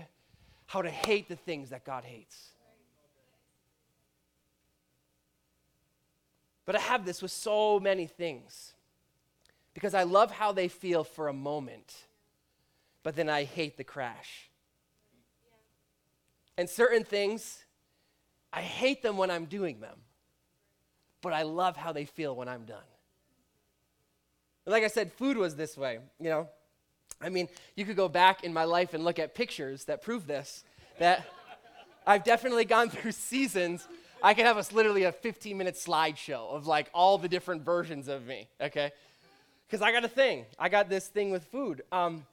how 0.66 0.82
to 0.82 0.90
hate 0.90 1.28
the 1.28 1.36
things 1.36 1.70
that 1.70 1.84
God 1.84 2.04
hates. 2.04 2.50
But 6.64 6.74
I 6.74 6.80
have 6.80 7.06
this 7.06 7.22
with 7.22 7.30
so 7.30 7.78
many 7.78 8.06
things 8.06 8.74
because 9.72 9.94
I 9.94 10.02
love 10.02 10.32
how 10.32 10.52
they 10.52 10.68
feel 10.68 11.04
for 11.04 11.28
a 11.28 11.32
moment, 11.32 11.94
but 13.04 13.14
then 13.14 13.28
I 13.28 13.44
hate 13.44 13.76
the 13.76 13.84
crash. 13.84 14.50
And 16.58 16.68
certain 16.68 17.04
things, 17.04 17.64
I 18.52 18.62
hate 18.62 19.02
them 19.02 19.16
when 19.16 19.30
I'm 19.30 19.44
doing 19.44 19.78
them, 19.80 19.98
but 21.20 21.32
I 21.32 21.42
love 21.42 21.76
how 21.76 21.92
they 21.92 22.04
feel 22.04 22.34
when 22.34 22.48
I'm 22.48 22.64
done. 22.64 22.78
And 24.64 24.72
like 24.72 24.82
I 24.82 24.88
said, 24.88 25.12
food 25.12 25.36
was 25.36 25.54
this 25.54 25.76
way, 25.76 26.00
you 26.18 26.30
know. 26.30 26.48
I 27.20 27.28
mean, 27.28 27.48
you 27.74 27.84
could 27.84 27.96
go 27.96 28.08
back 28.08 28.44
in 28.44 28.52
my 28.52 28.64
life 28.64 28.94
and 28.94 29.04
look 29.04 29.18
at 29.18 29.34
pictures 29.34 29.84
that 29.86 30.02
prove 30.02 30.26
this, 30.26 30.64
that 30.98 31.26
I've 32.06 32.24
definitely 32.24 32.64
gone 32.64 32.90
through 32.90 33.12
seasons. 33.12 33.86
I 34.22 34.34
could 34.34 34.46
have 34.46 34.56
a, 34.56 34.74
literally 34.74 35.04
a 35.04 35.12
15 35.12 35.56
minute 35.56 35.74
slideshow 35.74 36.50
of 36.50 36.66
like 36.66 36.88
all 36.92 37.18
the 37.18 37.28
different 37.28 37.62
versions 37.62 38.08
of 38.08 38.26
me, 38.26 38.48
okay? 38.60 38.92
Because 39.66 39.82
I 39.82 39.92
got 39.92 40.04
a 40.04 40.08
thing. 40.08 40.44
I 40.58 40.68
got 40.68 40.88
this 40.88 41.08
thing 41.08 41.30
with 41.30 41.44
food. 41.44 41.82
Um, 41.90 42.26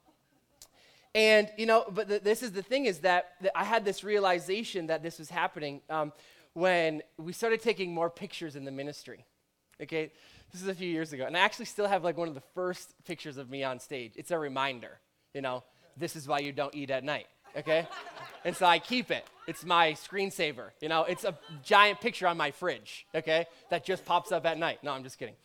and, 1.15 1.49
you 1.57 1.65
know, 1.65 1.85
but 1.89 2.07
the, 2.07 2.19
this 2.19 2.41
is 2.41 2.51
the 2.51 2.63
thing 2.63 2.85
is 2.85 2.99
that, 2.99 3.33
that, 3.41 3.51
I 3.55 3.63
had 3.63 3.85
this 3.85 4.03
realization 4.03 4.87
that 4.87 5.03
this 5.03 5.19
was 5.19 5.29
happening 5.29 5.81
um, 5.89 6.11
when 6.53 7.03
we 7.17 7.33
started 7.33 7.61
taking 7.61 7.93
more 7.93 8.09
pictures 8.09 8.55
in 8.55 8.65
the 8.65 8.71
ministry. 8.71 9.25
Okay, 9.81 10.11
this 10.53 10.61
is 10.61 10.67
a 10.67 10.75
few 10.75 10.87
years 10.87 11.11
ago. 11.13 11.25
And 11.25 11.35
I 11.35 11.39
actually 11.39 11.65
still 11.65 11.87
have 11.87 12.03
like 12.03 12.15
one 12.15 12.27
of 12.27 12.35
the 12.35 12.43
first 12.53 12.93
pictures 13.05 13.37
of 13.37 13.49
me 13.49 13.63
on 13.63 13.79
stage. 13.79 14.13
It's 14.15 14.29
a 14.29 14.37
reminder, 14.37 14.99
you 15.33 15.41
know, 15.41 15.63
this 15.97 16.15
is 16.15 16.27
why 16.27 16.39
you 16.39 16.51
don't 16.51 16.73
eat 16.75 16.91
at 16.91 17.03
night. 17.03 17.25
Okay? 17.57 17.87
and 18.45 18.55
so 18.55 18.67
I 18.67 18.77
keep 18.77 19.09
it. 19.09 19.25
It's 19.47 19.65
my 19.65 19.93
screensaver. 19.93 20.69
You 20.79 20.89
know, 20.89 21.03
it's 21.05 21.23
a 21.23 21.37
giant 21.63 22.01
picture 22.01 22.27
on 22.27 22.37
my 22.37 22.51
fridge, 22.51 23.07
okay, 23.15 23.47
that 23.69 23.83
just 23.83 24.05
pops 24.05 24.31
up 24.31 24.45
at 24.45 24.57
night. 24.57 24.83
No, 24.83 24.91
I'm 24.91 25.03
just 25.03 25.17
kidding. 25.17 25.35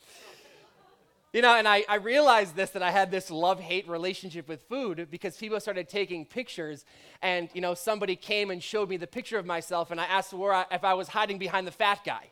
You 1.32 1.42
know, 1.42 1.54
and 1.54 1.68
I, 1.68 1.84
I 1.88 1.96
realized 1.96 2.56
this 2.56 2.70
that 2.70 2.82
I 2.82 2.90
had 2.90 3.10
this 3.10 3.30
love 3.30 3.60
hate 3.60 3.86
relationship 3.88 4.48
with 4.48 4.62
food 4.62 5.08
because 5.10 5.36
people 5.36 5.60
started 5.60 5.88
taking 5.88 6.24
pictures, 6.24 6.84
and, 7.20 7.50
you 7.52 7.60
know, 7.60 7.74
somebody 7.74 8.16
came 8.16 8.50
and 8.50 8.62
showed 8.62 8.88
me 8.88 8.96
the 8.96 9.06
picture 9.06 9.38
of 9.38 9.44
myself, 9.44 9.90
and 9.90 10.00
I 10.00 10.04
asked 10.04 10.32
where 10.32 10.54
I, 10.54 10.64
if 10.70 10.84
I 10.84 10.94
was 10.94 11.08
hiding 11.08 11.38
behind 11.38 11.66
the 11.66 11.72
fat 11.72 12.00
guy. 12.04 12.28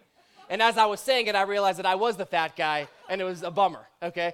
And 0.49 0.63
as 0.63 0.79
I 0.79 0.87
was 0.87 1.01
saying 1.01 1.27
it, 1.27 1.35
I 1.35 1.43
realized 1.43 1.79
that 1.79 1.87
I 1.87 1.95
was 1.95 2.17
the 2.17 2.27
fat 2.27 2.57
guy, 2.57 2.89
and 3.09 3.21
it 3.21 3.25
was 3.25 3.43
a 3.43 3.51
bummer, 3.51 3.87
okay? 4.03 4.33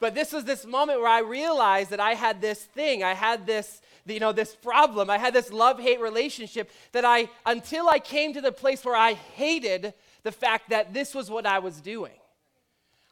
But 0.00 0.14
this 0.14 0.32
was 0.32 0.44
this 0.44 0.66
moment 0.66 1.00
where 1.00 1.08
I 1.08 1.20
realized 1.20 1.90
that 1.90 2.00
I 2.00 2.14
had 2.14 2.40
this 2.40 2.62
thing, 2.62 3.02
I 3.02 3.14
had 3.14 3.46
this, 3.46 3.80
you 4.06 4.20
know, 4.20 4.32
this 4.32 4.54
problem, 4.54 5.08
I 5.08 5.18
had 5.18 5.32
this 5.32 5.50
love 5.50 5.80
hate 5.80 6.00
relationship 6.00 6.70
that 6.92 7.04
I, 7.04 7.28
until 7.46 7.88
I 7.88 7.98
came 7.98 8.34
to 8.34 8.40
the 8.40 8.52
place 8.52 8.84
where 8.84 8.96
I 8.96 9.14
hated 9.14 9.94
the 10.22 10.32
fact 10.32 10.70
that 10.70 10.92
this 10.92 11.14
was 11.14 11.30
what 11.30 11.46
I 11.46 11.60
was 11.60 11.80
doing 11.80 12.12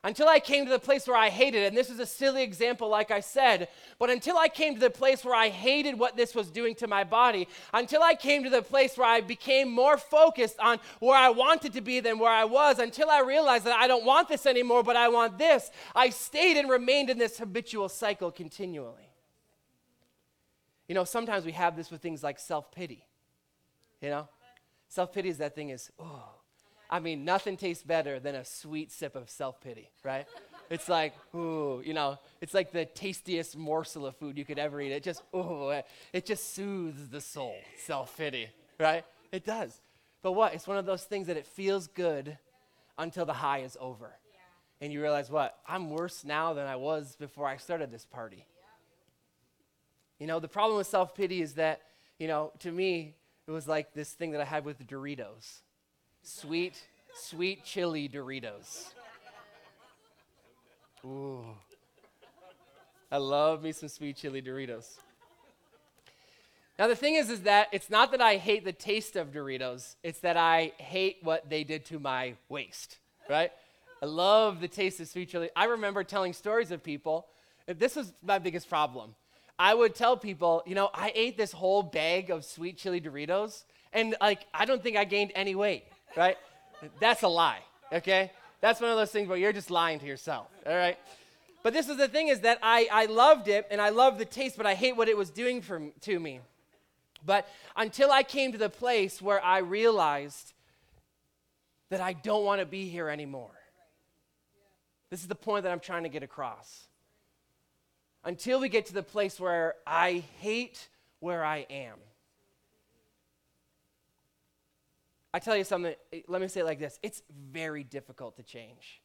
until 0.04 0.28
I 0.28 0.40
came 0.40 0.64
to 0.64 0.70
the 0.70 0.80
place 0.80 1.06
where 1.06 1.16
I 1.16 1.28
hated 1.28 1.64
and 1.64 1.76
this 1.76 1.88
is 1.88 2.00
a 2.00 2.06
silly 2.06 2.42
example, 2.42 2.88
like 2.88 3.12
I 3.12 3.20
said, 3.20 3.68
but 4.00 4.10
until 4.10 4.36
I 4.36 4.48
came 4.48 4.74
to 4.74 4.80
the 4.80 4.90
place 4.90 5.24
where 5.24 5.34
I 5.34 5.48
hated 5.48 5.98
what 5.98 6.16
this 6.16 6.34
was 6.34 6.50
doing 6.50 6.74
to 6.76 6.88
my 6.88 7.04
body, 7.04 7.46
until 7.72 8.02
I 8.02 8.14
came 8.14 8.42
to 8.42 8.50
the 8.50 8.62
place 8.62 8.98
where 8.98 9.06
I 9.06 9.20
became 9.20 9.70
more 9.70 9.96
focused 9.96 10.58
on 10.58 10.80
where 10.98 11.16
I 11.16 11.30
wanted 11.30 11.72
to 11.74 11.80
be 11.80 12.00
than 12.00 12.18
where 12.18 12.32
I 12.32 12.44
was, 12.44 12.80
until 12.80 13.10
I 13.10 13.20
realized 13.20 13.64
that 13.64 13.78
I 13.78 13.86
don't 13.86 14.04
want 14.04 14.28
this 14.28 14.44
anymore, 14.44 14.82
but 14.82 14.96
I 14.96 15.08
want 15.08 15.38
this, 15.38 15.70
I 15.94 16.10
stayed 16.10 16.56
and 16.56 16.68
remained 16.68 17.08
in 17.08 17.18
this 17.18 17.38
habitual 17.38 17.88
cycle 17.88 18.32
continually. 18.32 19.08
You 20.88 20.96
know, 20.96 21.04
sometimes 21.04 21.44
we 21.44 21.52
have 21.52 21.76
this 21.76 21.90
with 21.90 22.02
things 22.02 22.22
like 22.22 22.38
self 22.40 22.72
pity. 22.72 23.06
You 24.00 24.10
know, 24.10 24.28
self 24.88 25.12
pity 25.12 25.28
is 25.28 25.38
that 25.38 25.54
thing 25.54 25.70
is, 25.70 25.90
oh, 25.98 26.41
I 26.92 27.00
mean, 27.00 27.24
nothing 27.24 27.56
tastes 27.56 27.82
better 27.82 28.20
than 28.20 28.34
a 28.34 28.44
sweet 28.44 28.92
sip 28.92 29.16
of 29.16 29.30
self 29.30 29.62
pity, 29.62 29.88
right? 30.04 30.26
It's 30.68 30.90
like, 30.90 31.14
ooh, 31.34 31.82
you 31.82 31.94
know, 31.94 32.18
it's 32.42 32.52
like 32.52 32.70
the 32.70 32.84
tastiest 32.84 33.56
morsel 33.56 34.04
of 34.04 34.14
food 34.16 34.36
you 34.36 34.44
could 34.44 34.58
ever 34.58 34.78
eat. 34.78 34.92
It 34.92 35.02
just, 35.02 35.22
ooh, 35.34 35.72
it 36.12 36.26
just 36.26 36.52
soothes 36.52 37.08
the 37.08 37.22
soul, 37.22 37.56
self 37.86 38.14
pity, 38.18 38.50
right? 38.78 39.06
It 39.32 39.42
does. 39.46 39.80
But 40.20 40.32
what? 40.32 40.52
It's 40.52 40.66
one 40.66 40.76
of 40.76 40.84
those 40.84 41.04
things 41.04 41.28
that 41.28 41.38
it 41.38 41.46
feels 41.46 41.86
good 41.86 42.36
until 42.98 43.24
the 43.24 43.32
high 43.32 43.60
is 43.60 43.78
over. 43.80 44.10
And 44.82 44.92
you 44.92 45.00
realize 45.00 45.30
what? 45.30 45.58
I'm 45.66 45.88
worse 45.88 46.24
now 46.26 46.52
than 46.52 46.66
I 46.66 46.76
was 46.76 47.16
before 47.16 47.46
I 47.46 47.56
started 47.56 47.90
this 47.90 48.04
party. 48.04 48.44
You 50.18 50.26
know, 50.26 50.40
the 50.40 50.48
problem 50.48 50.76
with 50.76 50.88
self 50.88 51.14
pity 51.14 51.40
is 51.40 51.54
that, 51.54 51.80
you 52.18 52.28
know, 52.28 52.52
to 52.58 52.70
me, 52.70 53.14
it 53.46 53.50
was 53.50 53.66
like 53.66 53.94
this 53.94 54.12
thing 54.12 54.32
that 54.32 54.42
I 54.42 54.44
had 54.44 54.66
with 54.66 54.86
Doritos 54.86 55.62
sweet, 56.22 56.82
sweet 57.14 57.64
chili 57.64 58.08
Doritos. 58.08 58.92
Ooh. 61.04 61.44
I 63.10 63.16
love 63.16 63.62
me 63.62 63.72
some 63.72 63.88
sweet 63.88 64.16
chili 64.16 64.40
Doritos. 64.40 64.98
Now 66.78 66.88
the 66.88 66.96
thing 66.96 67.16
is 67.16 67.28
is 67.28 67.42
that 67.42 67.68
it's 67.72 67.90
not 67.90 68.10
that 68.12 68.20
I 68.20 68.36
hate 68.36 68.64
the 68.64 68.72
taste 68.72 69.16
of 69.16 69.32
Doritos, 69.32 69.96
it's 70.02 70.20
that 70.20 70.36
I 70.36 70.72
hate 70.78 71.18
what 71.22 71.48
they 71.50 71.64
did 71.64 71.84
to 71.86 71.98
my 71.98 72.34
waist, 72.48 72.98
right? 73.28 73.52
I 74.00 74.06
love 74.06 74.60
the 74.60 74.68
taste 74.68 74.98
of 75.00 75.08
sweet 75.08 75.28
chili. 75.28 75.50
I 75.54 75.66
remember 75.66 76.02
telling 76.02 76.32
stories 76.32 76.70
of 76.70 76.82
people. 76.82 77.26
This 77.66 77.94
was 77.94 78.12
my 78.22 78.38
biggest 78.38 78.68
problem. 78.68 79.14
I 79.58 79.74
would 79.74 79.94
tell 79.94 80.16
people, 80.16 80.62
you 80.66 80.74
know, 80.74 80.90
I 80.92 81.12
ate 81.14 81.36
this 81.36 81.52
whole 81.52 81.82
bag 81.82 82.30
of 82.30 82.44
sweet 82.44 82.78
chili 82.78 83.00
Doritos 83.00 83.64
and 83.92 84.16
like 84.20 84.46
I 84.54 84.64
don't 84.64 84.82
think 84.82 84.96
I 84.96 85.04
gained 85.04 85.32
any 85.34 85.54
weight 85.54 85.84
right? 86.16 86.36
That's 87.00 87.22
a 87.22 87.28
lie, 87.28 87.60
okay? 87.92 88.30
That's 88.60 88.80
one 88.80 88.90
of 88.90 88.96
those 88.96 89.10
things 89.10 89.28
where 89.28 89.38
you're 89.38 89.52
just 89.52 89.70
lying 89.70 89.98
to 90.00 90.06
yourself, 90.06 90.48
all 90.66 90.74
right? 90.74 90.98
But 91.62 91.72
this 91.72 91.88
is 91.88 91.96
the 91.96 92.08
thing 92.08 92.28
is 92.28 92.40
that 92.40 92.58
I, 92.62 92.88
I 92.90 93.06
loved 93.06 93.48
it 93.48 93.66
and 93.70 93.80
I 93.80 93.90
loved 93.90 94.18
the 94.18 94.24
taste, 94.24 94.56
but 94.56 94.66
I 94.66 94.74
hate 94.74 94.96
what 94.96 95.08
it 95.08 95.16
was 95.16 95.30
doing 95.30 95.62
for, 95.62 95.80
to 96.02 96.18
me. 96.18 96.40
But 97.24 97.48
until 97.76 98.10
I 98.10 98.24
came 98.24 98.52
to 98.52 98.58
the 98.58 98.68
place 98.68 99.22
where 99.22 99.42
I 99.44 99.58
realized 99.58 100.54
that 101.90 102.00
I 102.00 102.14
don't 102.14 102.44
want 102.44 102.60
to 102.60 102.66
be 102.66 102.88
here 102.88 103.08
anymore. 103.08 103.50
This 105.10 105.20
is 105.20 105.28
the 105.28 105.34
point 105.34 105.64
that 105.64 105.72
I'm 105.72 105.80
trying 105.80 106.04
to 106.04 106.08
get 106.08 106.22
across. 106.22 106.86
Until 108.24 108.60
we 108.60 108.70
get 108.70 108.86
to 108.86 108.94
the 108.94 109.02
place 109.02 109.38
where 109.38 109.74
I 109.86 110.24
hate 110.40 110.88
where 111.20 111.44
I 111.44 111.66
am. 111.68 111.98
I 115.34 115.38
tell 115.38 115.56
you 115.56 115.64
something, 115.64 115.94
eh, 116.12 116.20
let 116.28 116.40
me 116.40 116.48
say 116.48 116.60
it 116.60 116.64
like 116.64 116.78
this 116.78 116.98
it's 117.02 117.22
very 117.30 117.84
difficult 117.84 118.36
to 118.36 118.42
change. 118.42 119.00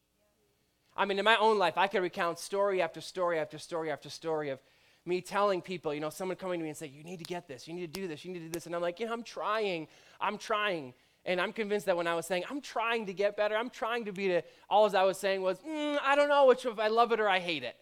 I 0.96 1.06
mean, 1.06 1.20
in 1.20 1.26
my 1.26 1.38
own 1.38 1.60
life, 1.60 1.78
I 1.78 1.88
could 1.88 2.02
recount 2.02 2.40
story 2.40 2.82
after 2.82 3.02
story 3.02 3.40
after 3.40 3.60
story 3.60 3.92
after 3.92 4.10
story 4.10 4.50
of 4.50 4.60
me 5.06 5.22
telling 5.22 5.62
people, 5.62 5.94
you 5.94 6.00
know, 6.00 6.10
someone 6.10 6.36
coming 6.36 6.60
to 6.60 6.64
me 6.64 6.70
and 6.70 6.78
saying, 6.78 6.94
You 6.94 7.04
need 7.04 7.20
to 7.20 7.26
get 7.26 7.48
this, 7.48 7.68
you 7.68 7.74
need 7.74 7.94
to 7.94 8.02
do 8.02 8.08
this, 8.08 8.26
you 8.26 8.32
need 8.32 8.40
to 8.40 8.46
do 8.46 8.52
this. 8.52 8.66
And 8.66 8.76
I'm 8.76 8.82
like, 8.82 9.00
Yeah, 9.00 9.12
I'm 9.12 9.24
trying, 9.24 9.88
I'm 10.20 10.38
trying. 10.38 10.94
And 11.24 11.42
I'm 11.42 11.52
convinced 11.52 11.86
that 11.88 11.98
when 11.98 12.08
I 12.08 12.16
was 12.16 12.26
saying, 12.26 12.44
I'm 12.50 12.62
trying 12.62 13.06
to 13.08 13.14
get 13.14 13.36
better, 13.36 13.56
I'm 13.56 13.70
trying 13.70 14.06
to 14.06 14.14
be 14.14 14.30
to, 14.30 14.42
all 14.70 14.86
as 14.86 14.96
I 14.96 15.04
was 15.04 15.18
saying 15.18 15.42
was, 15.42 15.60
mm, 15.60 15.98
I 16.02 16.16
don't 16.16 16.30
know 16.30 16.46
which 16.46 16.66
if 16.66 16.80
I 16.80 16.88
love 16.88 17.12
it 17.12 17.20
or 17.20 17.28
I 17.28 17.40
hate 17.40 17.64
it. 17.64 17.76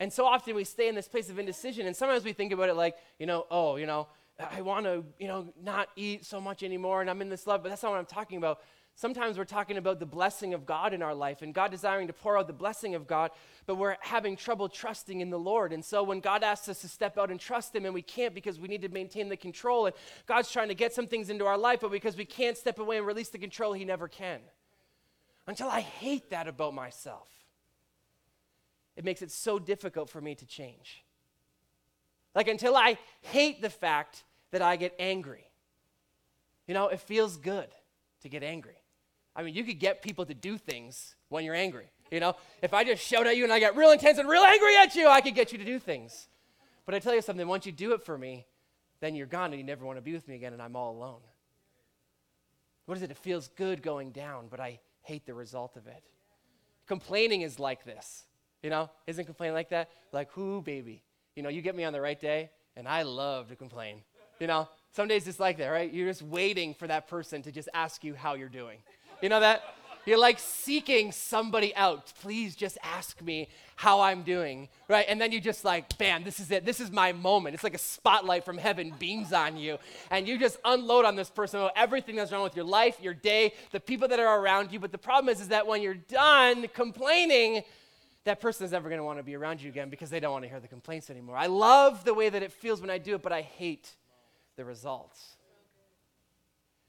And 0.00 0.12
so 0.12 0.24
often 0.26 0.54
we 0.56 0.64
stay 0.64 0.88
in 0.88 0.94
this 0.94 1.06
place 1.06 1.30
of 1.30 1.38
indecision. 1.38 1.86
And 1.86 1.94
sometimes 1.94 2.24
we 2.24 2.32
think 2.32 2.52
about 2.52 2.68
it 2.68 2.74
like, 2.74 2.96
you 3.18 3.26
know, 3.26 3.46
oh, 3.50 3.76
you 3.76 3.86
know, 3.86 4.08
I 4.38 4.62
want 4.62 4.86
to, 4.86 5.04
you 5.18 5.28
know, 5.28 5.52
not 5.62 5.88
eat 5.96 6.24
so 6.24 6.40
much 6.40 6.62
anymore 6.62 7.00
and 7.00 7.08
I'm 7.08 7.22
in 7.22 7.28
this 7.28 7.46
love, 7.46 7.62
but 7.62 7.68
that's 7.68 7.82
not 7.82 7.92
what 7.92 7.98
I'm 7.98 8.06
talking 8.06 8.38
about. 8.38 8.60
Sometimes 8.96 9.36
we're 9.36 9.44
talking 9.44 9.76
about 9.76 9.98
the 9.98 10.06
blessing 10.06 10.54
of 10.54 10.66
God 10.66 10.94
in 10.94 11.02
our 11.02 11.14
life 11.14 11.42
and 11.42 11.52
God 11.52 11.72
desiring 11.72 12.06
to 12.06 12.12
pour 12.12 12.38
out 12.38 12.46
the 12.46 12.52
blessing 12.52 12.94
of 12.94 13.08
God, 13.08 13.32
but 13.66 13.74
we're 13.74 13.96
having 14.00 14.36
trouble 14.36 14.68
trusting 14.68 15.20
in 15.20 15.30
the 15.30 15.38
Lord. 15.38 15.72
And 15.72 15.84
so 15.84 16.04
when 16.04 16.20
God 16.20 16.44
asks 16.44 16.68
us 16.68 16.80
to 16.82 16.88
step 16.88 17.18
out 17.18 17.30
and 17.30 17.40
trust 17.40 17.74
Him, 17.74 17.86
and 17.86 17.92
we 17.92 18.02
can't 18.02 18.34
because 18.34 18.60
we 18.60 18.68
need 18.68 18.82
to 18.82 18.88
maintain 18.88 19.28
the 19.28 19.36
control, 19.36 19.86
and 19.86 19.96
God's 20.26 20.50
trying 20.52 20.68
to 20.68 20.76
get 20.76 20.92
some 20.92 21.08
things 21.08 21.28
into 21.28 21.44
our 21.44 21.58
life, 21.58 21.80
but 21.80 21.90
because 21.90 22.16
we 22.16 22.24
can't 22.24 22.56
step 22.56 22.78
away 22.78 22.96
and 22.96 23.06
release 23.06 23.30
the 23.30 23.38
control, 23.38 23.72
He 23.72 23.84
never 23.84 24.06
can. 24.06 24.38
Until 25.48 25.68
I 25.68 25.80
hate 25.80 26.30
that 26.30 26.46
about 26.46 26.72
myself, 26.72 27.28
it 28.96 29.04
makes 29.04 29.22
it 29.22 29.32
so 29.32 29.58
difficult 29.58 30.08
for 30.08 30.20
me 30.20 30.36
to 30.36 30.46
change. 30.46 31.04
Like 32.34 32.48
until 32.48 32.76
I 32.76 32.98
hate 33.20 33.62
the 33.62 33.70
fact 33.70 34.24
that 34.50 34.62
I 34.62 34.76
get 34.76 34.94
angry. 34.98 35.44
You 36.66 36.74
know, 36.74 36.88
it 36.88 37.00
feels 37.00 37.36
good 37.36 37.68
to 38.22 38.28
get 38.28 38.42
angry. 38.42 38.76
I 39.36 39.42
mean, 39.42 39.54
you 39.54 39.64
could 39.64 39.78
get 39.78 40.02
people 40.02 40.24
to 40.26 40.34
do 40.34 40.58
things 40.58 41.16
when 41.28 41.44
you're 41.44 41.54
angry. 41.54 41.90
You 42.10 42.20
know, 42.20 42.36
if 42.62 42.72
I 42.72 42.84
just 42.84 43.04
shout 43.04 43.26
at 43.26 43.36
you 43.36 43.44
and 43.44 43.52
I 43.52 43.58
get 43.58 43.76
real 43.76 43.90
intense 43.90 44.18
and 44.18 44.28
real 44.28 44.42
angry 44.42 44.76
at 44.76 44.94
you, 44.94 45.08
I 45.08 45.20
could 45.20 45.34
get 45.34 45.52
you 45.52 45.58
to 45.58 45.64
do 45.64 45.78
things. 45.78 46.28
But 46.86 46.94
I 46.94 46.98
tell 46.98 47.14
you 47.14 47.22
something, 47.22 47.46
once 47.46 47.66
you 47.66 47.72
do 47.72 47.92
it 47.92 48.02
for 48.04 48.16
me, 48.16 48.46
then 49.00 49.14
you're 49.14 49.26
gone 49.26 49.46
and 49.46 49.56
you 49.56 49.64
never 49.64 49.84
want 49.84 49.98
to 49.98 50.02
be 50.02 50.12
with 50.12 50.26
me 50.28 50.36
again 50.36 50.52
and 50.52 50.62
I'm 50.62 50.76
all 50.76 50.96
alone. 50.96 51.20
What 52.86 52.96
is 52.96 53.02
it? 53.02 53.10
It 53.10 53.16
feels 53.16 53.48
good 53.48 53.82
going 53.82 54.12
down, 54.12 54.46
but 54.50 54.60
I 54.60 54.78
hate 55.02 55.26
the 55.26 55.34
result 55.34 55.76
of 55.76 55.86
it. 55.86 56.02
Complaining 56.86 57.40
is 57.42 57.58
like 57.58 57.84
this. 57.84 58.24
You 58.62 58.70
know, 58.70 58.90
isn't 59.06 59.24
complaining 59.24 59.54
like 59.54 59.70
that? 59.70 59.90
Like, 60.12 60.36
whoo, 60.36 60.62
baby. 60.62 61.02
You 61.34 61.42
know, 61.42 61.48
you 61.48 61.62
get 61.62 61.74
me 61.74 61.84
on 61.84 61.92
the 61.92 62.00
right 62.00 62.20
day, 62.20 62.50
And 62.76 62.88
I 62.88 63.02
love 63.02 63.48
to 63.48 63.56
complain. 63.56 64.02
You 64.40 64.46
know, 64.46 64.68
some 64.92 65.08
days 65.08 65.26
it's 65.28 65.40
like 65.40 65.58
that, 65.58 65.68
right? 65.68 65.92
You're 65.92 66.08
just 66.08 66.22
waiting 66.22 66.74
for 66.74 66.86
that 66.86 67.08
person 67.08 67.42
to 67.42 67.52
just 67.52 67.68
ask 67.74 68.04
you 68.04 68.14
how 68.14 68.34
you're 68.34 68.48
doing. 68.48 68.78
You 69.22 69.28
know 69.28 69.40
that? 69.40 69.62
You're 70.06 70.18
like 70.18 70.38
seeking 70.38 71.12
somebody 71.12 71.74
out. 71.74 72.12
Please 72.20 72.54
just 72.54 72.76
ask 72.82 73.22
me 73.22 73.48
how 73.76 74.02
I'm 74.02 74.22
doing, 74.22 74.68
right? 74.86 75.06
And 75.08 75.20
then 75.20 75.32
you 75.32 75.40
just 75.40 75.64
like, 75.64 75.96
bam, 75.96 76.24
this 76.24 76.38
is 76.38 76.50
it. 76.50 76.64
This 76.64 76.78
is 76.78 76.90
my 76.90 77.12
moment. 77.12 77.54
It's 77.54 77.64
like 77.64 77.74
a 77.74 77.78
spotlight 77.78 78.44
from 78.44 78.58
heaven 78.58 78.92
beams 78.98 79.32
on 79.32 79.56
you. 79.56 79.78
And 80.10 80.28
you 80.28 80.38
just 80.38 80.58
unload 80.64 81.06
on 81.06 81.16
this 81.16 81.30
person 81.30 81.60
about 81.60 81.72
everything 81.74 82.16
that's 82.16 82.32
wrong 82.32 82.42
with 82.42 82.54
your 82.54 82.66
life, 82.66 82.98
your 83.00 83.14
day, 83.14 83.54
the 83.72 83.80
people 83.80 84.06
that 84.08 84.20
are 84.20 84.40
around 84.40 84.72
you. 84.72 84.78
But 84.78 84.92
the 84.92 84.98
problem 84.98 85.32
is, 85.32 85.40
is 85.40 85.48
that 85.48 85.66
when 85.66 85.80
you're 85.80 85.94
done 85.94 86.66
complaining, 86.74 87.62
that 88.24 88.40
person 88.40 88.64
is 88.64 88.72
never 88.72 88.88
going 88.88 88.98
to 88.98 89.04
want 89.04 89.18
to 89.18 89.22
be 89.22 89.36
around 89.36 89.62
you 89.62 89.68
again 89.68 89.90
because 89.90 90.10
they 90.10 90.20
don't 90.20 90.32
want 90.32 90.44
to 90.44 90.48
hear 90.48 90.60
the 90.60 90.68
complaints 90.68 91.10
anymore. 91.10 91.36
I 91.36 91.46
love 91.46 92.04
the 92.04 92.14
way 92.14 92.28
that 92.28 92.42
it 92.42 92.52
feels 92.52 92.80
when 92.80 92.90
I 92.90 92.98
do 92.98 93.14
it, 93.14 93.22
but 93.22 93.32
I 93.32 93.42
hate 93.42 93.90
the 94.56 94.64
results. 94.64 95.36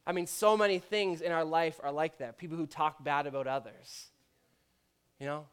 I 0.08 0.12
mean, 0.12 0.28
so 0.28 0.56
many 0.56 0.80
things 0.80 1.22
in 1.22 1.32
our 1.32 1.44
life 1.44 1.80
are 1.84 1.92
like 1.92 2.20
that. 2.20 2.38
People 2.38 2.58
who 2.58 2.68
talk 2.68 3.04
bad 3.04 3.28
about 3.28 3.48
others. 3.48 4.08
You 5.20 5.26
know? 5.26 5.46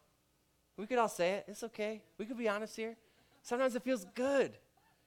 We 0.77 0.85
could 0.85 0.97
all 0.97 1.09
say 1.09 1.33
it. 1.33 1.45
It's 1.47 1.63
okay. 1.63 2.01
We 2.17 2.25
could 2.25 2.37
be 2.37 2.47
honest 2.47 2.75
here. 2.75 2.95
Sometimes 3.41 3.75
it 3.75 3.83
feels 3.83 4.05
good, 4.15 4.53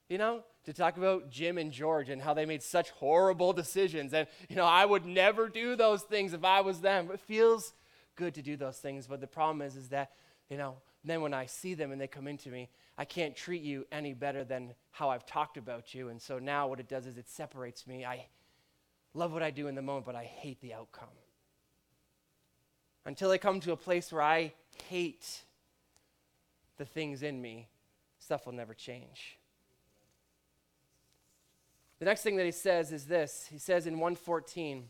you 0.09 0.19
know, 0.19 0.43
to 0.65 0.73
talk 0.73 0.99
about 0.99 1.31
Jim 1.31 1.57
and 1.59 1.73
George 1.73 2.11
and 2.11 2.21
how 2.21 2.35
they 2.35 2.45
made 2.45 2.63
such 2.63 2.91
horrible 2.91 3.53
decisions. 3.53 4.13
And, 4.13 4.29
you 4.49 4.57
know, 4.57 4.67
I 4.67 4.85
would 4.85 5.07
never 5.07 5.49
do 5.49 5.75
those 5.75 6.03
things 6.03 6.35
if 6.35 6.45
I 6.45 6.61
was 6.61 6.81
them. 6.81 7.11
It 7.13 7.21
feels 7.21 7.73
good 8.15 8.35
to 8.35 8.43
do 8.43 8.57
those 8.57 8.77
things. 8.77 9.07
But 9.07 9.21
the 9.21 9.27
problem 9.27 9.63
is, 9.63 9.75
is 9.75 9.89
that, 9.89 10.11
you 10.49 10.57
know, 10.57 10.77
then 11.05 11.23
when 11.23 11.35
I 11.35 11.47
see 11.47 11.75
them 11.75 11.93
and 11.93 12.01
they 12.01 12.07
come 12.07 12.27
into 12.27 12.51
me, 12.51 12.69
I 12.99 13.05
can't 13.05 13.37
treat 13.37 13.63
you 13.63 13.87
any 13.93 14.15
better 14.15 14.45
than 14.45 14.75
how 14.91 15.11
I've 15.11 15.27
talked 15.27 15.57
about 15.57 15.95
you. 15.95 16.09
And 16.09 16.21
so 16.21 16.39
now 16.39 16.69
what 16.69 16.81
it 16.81 16.89
does 16.89 17.07
is 17.07 17.19
it 17.19 17.29
separates 17.29 17.87
me. 17.87 18.05
I 18.05 18.27
love 19.15 19.33
what 19.33 19.43
I 19.43 19.51
do 19.51 19.69
in 19.69 19.75
the 19.75 19.83
moment, 19.83 20.07
but 20.07 20.15
I 20.15 20.25
hate 20.25 20.61
the 20.61 20.75
outcome. 20.75 21.09
Until 23.05 23.31
I 23.31 23.39
come 23.39 23.61
to 23.61 23.73
a 23.73 23.77
place 23.77 24.13
where 24.13 24.23
I 24.23 24.53
hate 24.89 25.43
the 26.77 26.85
things 26.85 27.23
in 27.23 27.41
me, 27.41 27.69
stuff 28.19 28.47
will 28.47 28.53
never 28.53 28.75
change. 28.75 29.39
The 31.99 32.05
next 32.05 32.23
thing 32.23 32.37
that 32.37 32.45
he 32.45 32.53
says 32.53 32.93
is 32.93 33.07
this. 33.07 33.47
He 33.51 33.59
says 33.59 33.87
in 33.87 33.95
114. 33.95 34.89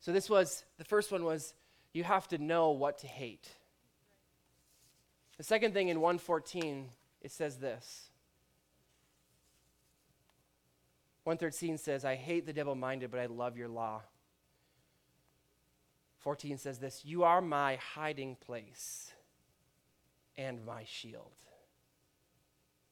So 0.00 0.12
this 0.12 0.28
was 0.28 0.64
the 0.78 0.84
first 0.84 1.12
one 1.12 1.24
was 1.24 1.54
you 1.92 2.02
have 2.02 2.26
to 2.28 2.38
know 2.38 2.70
what 2.70 2.98
to 2.98 3.06
hate. 3.06 3.48
The 5.36 5.42
second 5.42 5.74
thing 5.74 5.88
in 5.88 6.00
114 6.00 6.90
it 7.24 7.32
says 7.32 7.56
this. 7.56 8.10
113 11.24 11.78
says, 11.78 12.04
I 12.04 12.16
hate 12.16 12.44
the 12.44 12.52
double 12.52 12.74
minded, 12.74 13.10
but 13.10 13.18
I 13.18 13.26
love 13.26 13.56
your 13.56 13.68
law. 13.68 14.02
14 16.18 16.58
says 16.58 16.78
this 16.78 17.02
You 17.02 17.24
are 17.24 17.40
my 17.40 17.76
hiding 17.76 18.36
place 18.36 19.10
and 20.36 20.64
my 20.66 20.84
shield. 20.84 21.32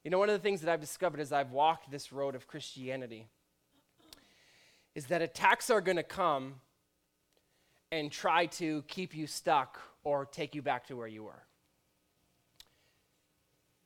You 0.03 0.09
know, 0.09 0.17
one 0.17 0.29
of 0.29 0.33
the 0.33 0.43
things 0.43 0.61
that 0.61 0.71
I've 0.71 0.81
discovered 0.81 1.19
as 1.19 1.31
I've 1.31 1.51
walked 1.51 1.91
this 1.91 2.11
road 2.11 2.33
of 2.35 2.47
Christianity 2.47 3.27
is 4.95 5.05
that 5.07 5.21
attacks 5.21 5.69
are 5.69 5.79
going 5.79 5.97
to 5.97 6.03
come 6.03 6.55
and 7.91 8.11
try 8.11 8.47
to 8.47 8.83
keep 8.87 9.15
you 9.15 9.27
stuck 9.27 9.79
or 10.03 10.25
take 10.25 10.55
you 10.55 10.63
back 10.63 10.87
to 10.87 10.95
where 10.95 11.07
you 11.07 11.23
were. 11.23 11.43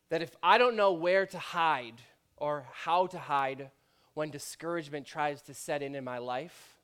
That 0.10 0.22
if 0.22 0.36
I 0.42 0.58
don't 0.58 0.76
know 0.76 0.94
where 0.94 1.26
to 1.26 1.40
hide 1.40 2.02
or 2.38 2.66
how 2.72 3.08
to 3.08 3.20
hide 3.20 3.72
when 4.14 4.30
discouragement 4.30 5.06
tries 5.06 5.42
to 5.44 5.54
set 5.54 5.82
in 5.82 5.96
in 5.96 6.04
my 6.04 6.18
life, 6.18 6.76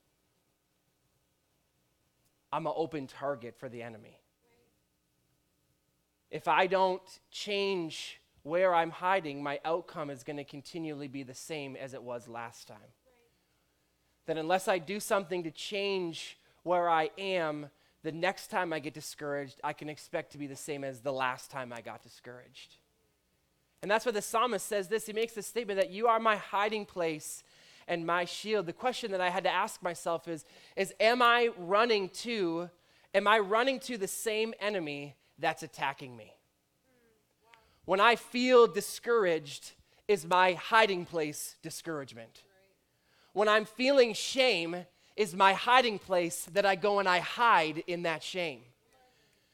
I'm 2.52 2.68
an 2.68 2.74
open 2.76 3.08
target 3.08 3.56
for 3.58 3.70
the 3.70 3.82
enemy. 3.82 4.20
If 6.30 6.48
I 6.48 6.68
don't 6.68 7.02
change 7.32 8.20
where 8.44 8.76
I'm 8.76 8.92
hiding, 8.92 9.42
my 9.42 9.60
outcome 9.64 10.10
is 10.10 10.24
going 10.24 10.38
to 10.38 10.44
continually 10.44 11.08
be 11.08 11.24
the 11.24 11.34
same 11.34 11.76
as 11.76 11.94
it 11.94 12.04
was 12.04 12.28
last 12.28 12.68
time. 12.68 12.78
That 14.26 14.38
unless 14.38 14.68
I 14.68 14.78
do 14.78 15.00
something 15.00 15.44
to 15.44 15.52
change 15.52 16.38
where 16.64 16.90
I 16.90 17.10
am, 17.18 17.70
the 18.04 18.12
next 18.12 18.48
time 18.48 18.74
I 18.74 18.80
get 18.80 18.94
discouraged, 18.94 19.60
I 19.64 19.74
can 19.74 19.90
expect 19.90 20.32
to 20.34 20.38
be 20.38 20.48
the 20.48 20.56
same 20.56 20.84
as 20.84 21.00
the 21.00 21.14
last 21.14 21.50
time 21.50 21.74
I 21.74 21.82
got 21.82 22.04
discouraged. 22.04 22.78
And 23.84 23.92
that's 23.92 24.06
why 24.06 24.14
the 24.14 24.22
psalmist 24.22 24.66
says 24.66 24.88
this. 24.88 25.06
He 25.06 25.14
makes 25.14 25.34
the 25.34 25.44
statement 25.44 25.78
that 25.78 25.90
you 25.92 26.08
are 26.08 26.18
my 26.18 26.38
hiding 26.38 26.86
place 26.86 27.44
and 27.86 28.06
my 28.06 28.24
shield. 28.24 28.66
The 28.66 28.72
question 28.72 29.12
that 29.12 29.20
I 29.20 29.30
had 29.30 29.44
to 29.44 29.52
ask 29.52 29.84
myself 29.84 30.30
is, 30.30 30.46
is 30.78 30.94
am 31.02 31.22
I 31.22 31.50
running 31.58 32.08
to, 32.10 32.70
am 33.14 33.28
I 33.28 33.40
running 33.40 33.82
to 33.82 33.98
the 33.98 34.08
same 34.08 34.54
enemy 34.62 35.16
that's 35.38 35.64
attacking 35.64 36.16
me? 36.16 36.34
When 37.84 38.00
I 38.00 38.16
feel 38.16 38.68
discouraged, 38.68 39.74
is 40.08 40.26
my 40.26 40.54
hiding 40.54 41.06
place 41.06 41.58
discouragement? 41.62 42.44
When 43.34 43.50
I'm 43.50 43.66
feeling 43.66 44.14
shame, 44.14 44.86
is 45.18 45.36
my 45.36 45.52
hiding 45.52 46.00
place 46.00 46.48
that 46.54 46.66
I 46.66 46.76
go 46.76 47.00
and 47.00 47.10
I 47.10 47.20
hide 47.20 47.84
in 47.86 48.04
that 48.04 48.24
shame? 48.24 48.62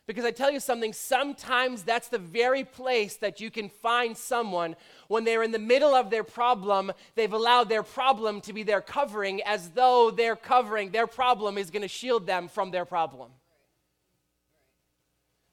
Because 0.10 0.26
I 0.26 0.32
tell 0.32 0.50
you 0.50 0.60
something, 0.60 0.92
sometimes 0.92 1.84
that's 1.84 2.08
the 2.08 2.18
very 2.18 2.64
place 2.64 3.18
that 3.18 3.40
you 3.40 3.52
can 3.52 3.70
find 3.70 4.18
someone 4.18 4.76
when 5.08 5.24
they're 5.24 5.44
in 5.44 5.52
the 5.52 5.60
middle 5.60 5.94
of 5.94 6.10
their 6.10 6.24
problem. 6.24 6.92
They've 7.14 7.32
allowed 7.32 7.70
their 7.70 7.84
problem 7.84 8.42
to 8.42 8.52
be 8.52 8.64
their 8.64 8.82
covering 8.82 9.44
as 9.44 9.70
though 9.70 10.10
their 10.10 10.36
covering, 10.36 10.90
their 10.90 11.06
problem, 11.06 11.60
is 11.60 11.70
going 11.70 11.84
to 11.84 11.88
shield 11.88 12.26
them 12.26 12.48
from 12.48 12.72
their 12.72 12.86
problem. 12.86 13.30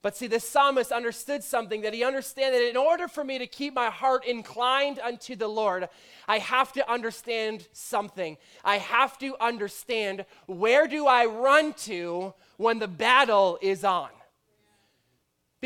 But 0.00 0.16
see, 0.16 0.26
the 0.26 0.40
psalmist 0.40 0.90
understood 0.90 1.44
something 1.44 1.82
that 1.82 1.92
he 1.92 2.02
understood 2.02 2.54
that 2.54 2.66
in 2.66 2.78
order 2.78 3.08
for 3.08 3.24
me 3.24 3.36
to 3.36 3.46
keep 3.46 3.74
my 3.74 3.90
heart 3.90 4.24
inclined 4.24 4.98
unto 5.00 5.36
the 5.36 5.48
Lord, 5.48 5.86
I 6.26 6.38
have 6.38 6.72
to 6.72 6.90
understand 6.90 7.68
something. 7.74 8.38
I 8.64 8.78
have 8.78 9.18
to 9.18 9.36
understand 9.38 10.24
where 10.46 10.86
do 10.86 11.06
I 11.06 11.26
run 11.26 11.74
to 11.74 12.32
when 12.56 12.78
the 12.78 12.88
battle 12.88 13.58
is 13.60 13.84
on. 13.84 14.08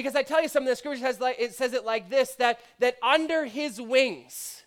Because 0.00 0.16
I 0.16 0.22
tell 0.22 0.40
you 0.40 0.48
something, 0.48 0.70
the 0.70 0.76
scripture 0.76 1.04
has 1.04 1.20
like, 1.20 1.36
it 1.38 1.52
says 1.52 1.74
it 1.74 1.84
like 1.84 2.08
this 2.08 2.30
that, 2.36 2.58
that 2.78 2.96
under 3.02 3.44
his 3.44 3.78
wings, 3.78 4.64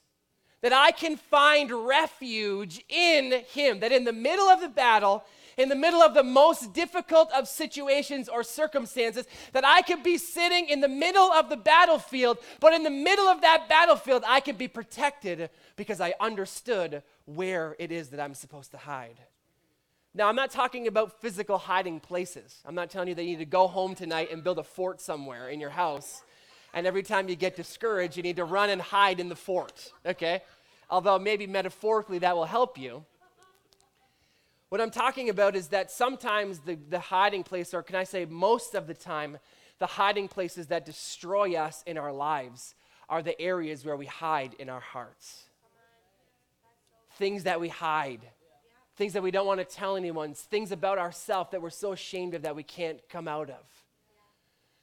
that 0.61 0.71
I 0.71 0.91
can 0.91 1.17
find 1.17 1.71
refuge 1.71 2.85
in 2.87 3.41
him, 3.47 3.79
that 3.79 3.91
in 3.91 4.03
the 4.03 4.13
middle 4.13 4.45
of 4.45 4.61
the 4.61 4.69
battle, 4.69 5.23
in 5.57 5.69
the 5.69 5.75
middle 5.75 6.03
of 6.03 6.13
the 6.13 6.21
most 6.21 6.71
difficult 6.71 7.31
of 7.33 7.47
situations 7.47 8.29
or 8.29 8.43
circumstances, 8.43 9.25
that 9.53 9.65
I 9.65 9.81
could 9.81 10.03
be 10.03 10.19
sitting 10.19 10.69
in 10.69 10.81
the 10.81 10.87
middle 10.87 11.31
of 11.31 11.49
the 11.49 11.57
battlefield, 11.57 12.37
but 12.59 12.73
in 12.73 12.83
the 12.83 12.91
middle 12.91 13.25
of 13.25 13.41
that 13.41 13.67
battlefield, 13.67 14.23
I 14.27 14.39
could 14.39 14.59
be 14.59 14.67
protected 14.67 15.49
because 15.77 15.99
I 15.99 16.13
understood 16.19 17.01
where 17.25 17.75
it 17.79 17.91
is 17.91 18.09
that 18.09 18.19
I'm 18.19 18.35
supposed 18.35 18.69
to 18.69 18.77
hide. 18.77 19.17
Now, 20.15 20.27
I'm 20.27 20.35
not 20.35 20.51
talking 20.51 20.85
about 20.85 21.19
physical 21.21 21.57
hiding 21.57 21.99
places. 21.99 22.61
I'm 22.65 22.75
not 22.75 22.91
telling 22.91 23.07
you 23.07 23.15
that 23.15 23.23
you 23.23 23.31
need 23.31 23.39
to 23.39 23.45
go 23.45 23.67
home 23.67 23.95
tonight 23.95 24.29
and 24.31 24.43
build 24.43 24.59
a 24.59 24.63
fort 24.63 25.01
somewhere 25.01 25.49
in 25.49 25.59
your 25.59 25.71
house. 25.71 26.21
And 26.75 26.85
every 26.85 27.01
time 27.01 27.29
you 27.29 27.35
get 27.35 27.55
discouraged, 27.55 28.15
you 28.15 28.21
need 28.21 28.35
to 28.35 28.45
run 28.45 28.69
and 28.69 28.79
hide 28.79 29.19
in 29.19 29.27
the 29.27 29.35
fort, 29.35 29.91
okay? 30.05 30.41
Although 30.87 31.17
maybe 31.17 31.47
metaphorically 31.47 32.19
that 32.19 32.35
will 32.35 32.45
help 32.45 32.77
you. 32.77 33.03
What 34.69 34.81
I'm 34.81 34.91
talking 34.91 35.29
about 35.29 35.55
is 35.55 35.69
that 35.69 35.89
sometimes 35.89 36.59
the, 36.59 36.75
the 36.89 36.99
hiding 36.99 37.43
place, 37.43 37.73
or 37.73 37.81
can 37.81 37.95
I 37.95 38.03
say 38.03 38.25
most 38.25 38.75
of 38.75 38.85
the 38.85 38.93
time, 38.93 39.39
the 39.79 39.87
hiding 39.87 40.27
places 40.27 40.67
that 40.67 40.85
destroy 40.85 41.55
us 41.55 41.83
in 41.87 41.97
our 41.97 42.13
lives 42.13 42.75
are 43.09 43.23
the 43.23 43.39
areas 43.41 43.83
where 43.83 43.97
we 43.97 44.05
hide 44.05 44.53
in 44.59 44.69
our 44.69 44.79
hearts. 44.79 45.45
Things 47.17 47.43
that 47.43 47.59
we 47.59 47.69
hide 47.69 48.21
things 48.95 49.13
that 49.13 49.23
we 49.23 49.31
don't 49.31 49.47
want 49.47 49.59
to 49.59 49.65
tell 49.65 49.95
anyone, 49.95 50.33
things 50.33 50.71
about 50.71 50.97
ourselves 50.97 51.51
that 51.51 51.61
we're 51.61 51.69
so 51.69 51.93
ashamed 51.93 52.33
of 52.33 52.43
that 52.43 52.55
we 52.55 52.63
can't 52.63 52.99
come 53.09 53.27
out 53.27 53.49
of. 53.49 53.63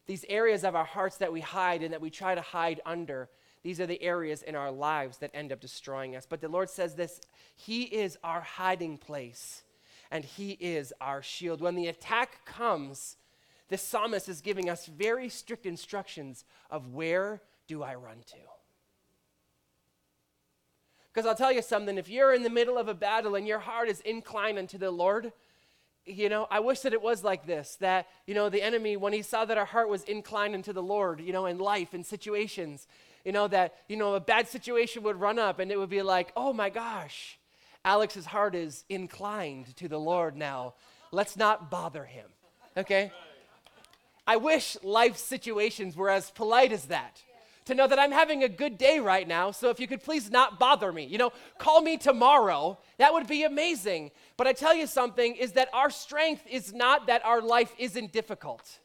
These 0.07 0.25
areas 0.29 0.64
of 0.64 0.75
our 0.75 0.85
hearts 0.85 1.18
that 1.18 1.33
we 1.33 1.40
hide 1.40 1.83
and 1.83 1.92
that 1.92 2.01
we 2.01 2.11
try 2.11 2.35
to 2.35 2.40
hide 2.40 2.81
under, 2.85 3.29
these 3.62 3.81
are 3.81 3.87
the 3.87 4.03
areas 4.03 4.42
in 4.42 4.57
our 4.57 4.73
lives 4.73 5.18
that 5.18 5.31
end 5.35 5.53
up 5.53 5.61
destroying 5.61 6.16
us. 6.16 6.27
But 6.29 6.40
the 6.40 6.49
Lord 6.49 6.68
says 6.68 6.94
this 6.94 7.20
He 7.55 7.83
is 7.83 8.18
our 8.25 8.40
hiding 8.40 8.99
place 8.99 9.62
and 10.11 10.25
He 10.25 10.53
is 10.53 10.92
our 11.01 11.23
shield. 11.23 11.61
When 11.61 11.77
the 11.77 11.87
attack 11.87 12.44
comes, 12.44 13.16
the 13.68 13.79
psalmist 13.79 14.29
is 14.29 14.40
giving 14.40 14.68
us 14.68 14.87
very 14.87 15.29
strict 15.29 15.66
instructions 15.66 16.44
of 16.70 16.92
where 16.92 17.40
do 17.68 17.85
I 17.85 17.94
run 17.94 18.18
to? 18.27 18.60
Because 21.12 21.27
I'll 21.27 21.35
tell 21.35 21.53
you 21.53 21.62
something 21.62 21.99
if 21.99 22.09
you're 22.09 22.33
in 22.33 22.42
the 22.42 22.51
middle 22.51 22.79
of 22.79 22.88
a 22.88 22.94
battle 22.94 23.35
and 23.35 23.46
your 23.46 23.59
heart 23.59 23.88
is 23.88 24.01
inclined 24.01 24.59
unto 24.59 24.79
the 24.79 24.90
Lord, 24.90 25.33
you 26.07 26.29
know, 26.29 26.46
I 26.51 26.61
wish 26.61 26.81
that 26.81 26.92
it 26.92 27.03
was 27.03 27.25
like 27.25 27.46
this 27.46 27.77
that, 27.81 28.07
you 28.27 28.35
know, 28.35 28.49
the 28.49 28.62
enemy, 28.62 28.96
when 28.96 29.12
he 29.12 29.23
saw 29.23 29.44
that 29.44 29.59
our 29.59 29.64
heart 29.64 29.88
was 29.88 30.05
inclined 30.05 30.55
into 30.55 30.73
the 30.73 30.83
Lord, 30.83 31.20
you 31.20 31.33
know, 31.33 31.46
in 31.46 31.59
life, 31.59 31.94
in 31.94 32.05
situations, 32.05 32.87
you 33.25 33.33
know, 33.33 33.49
that, 33.49 33.75
you 33.88 33.96
know, 33.96 34.14
a 34.14 34.20
bad 34.20 34.49
situation 34.49 35.03
would 35.03 35.20
run 35.20 35.38
up 35.38 35.59
and 35.59 35.70
it 35.70 35.79
would 35.79 35.90
be 35.90 36.03
like, 36.03 36.33
oh 36.37 36.53
my 36.53 36.70
gosh, 36.70 37.38
Alex's 37.85 38.27
heart 38.27 38.55
is 38.55 38.85
inclined 38.88 39.77
to 39.77 39.88
the 39.88 39.99
Lord 39.99 40.37
now. 40.37 40.75
Let's 41.12 41.37
not 41.37 41.70
bother 41.70 42.05
him. 42.05 42.27
Okay? 42.77 43.12
I 44.27 44.37
wish 44.37 44.77
life 44.83 45.16
situations 45.16 45.96
were 45.96 46.11
as 46.11 46.31
polite 46.31 46.73
as 46.73 46.87
that. 46.87 47.20
To 47.66 47.75
know 47.75 47.87
that 47.87 47.99
I'm 47.99 48.11
having 48.11 48.42
a 48.42 48.49
good 48.49 48.79
day 48.79 48.99
right 48.99 49.29
now, 49.29 49.51
so 49.51 49.68
if 49.70 49.79
you 49.79 49.87
could 49.87 50.03
please 50.03 50.31
not 50.31 50.59
bother 50.59 50.92
me, 50.92 51.05
you 51.05 51.18
know, 51.18 51.33
call 51.59 51.83
me 51.83 51.99
tomorrow, 51.99 52.79
that 52.99 53.12
would 53.12 53.27
be 53.27 53.44
amazing. 53.44 54.11
But 54.37 54.46
I 54.46 54.53
tell 54.53 54.75
you 54.75 54.87
something 54.87 55.37
is 55.37 55.53
that 55.53 55.68
our 55.73 55.90
strength 55.90 56.46
is 56.51 56.73
not 56.73 57.07
that 57.07 57.25
our 57.25 57.40
life 57.40 57.73
isn't 57.79 58.12
difficult. 58.12 58.81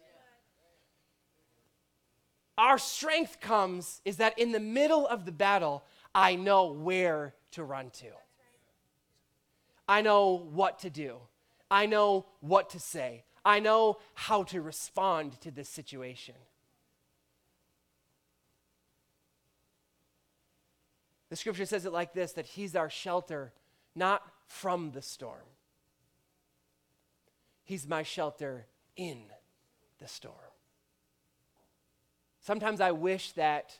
Our 2.58 2.78
strength 2.78 3.40
comes 3.40 4.02
is 4.06 4.18
that 4.18 4.38
in 4.38 4.52
the 4.52 4.60
middle 4.60 5.08
of 5.08 5.26
the 5.26 5.32
battle, 5.32 5.84
I 6.14 6.36
know 6.36 6.72
where 6.72 7.34
to 7.52 7.64
run 7.64 7.90
to. 7.92 8.12
I 9.88 10.02
know 10.02 10.48
what 10.52 10.80
to 10.80 10.90
do. 10.90 11.18
I 11.70 11.86
know 11.86 12.26
what 12.40 12.70
to 12.72 12.80
say. 12.80 13.24
I 13.44 13.60
know 13.60 13.98
how 14.14 14.44
to 14.44 14.62
respond 14.62 15.40
to 15.42 15.52
this 15.52 15.70
situation. 15.70 16.36
The 21.36 21.40
scripture 21.40 21.66
says 21.66 21.86
it 21.86 21.92
like 21.92 22.14
this 22.14 22.32
that 22.32 22.46
He's 22.46 22.78
our 22.78 22.90
shelter, 22.90 23.52
not 23.94 24.24
from 24.48 24.92
the 24.92 25.02
storm. 25.02 25.44
He's 27.66 27.86
my 27.86 28.04
shelter 28.04 28.68
in 28.96 29.18
the 30.00 30.08
storm. 30.08 30.54
Sometimes 32.40 32.80
I 32.80 32.92
wish 32.92 33.34
that, 33.34 33.78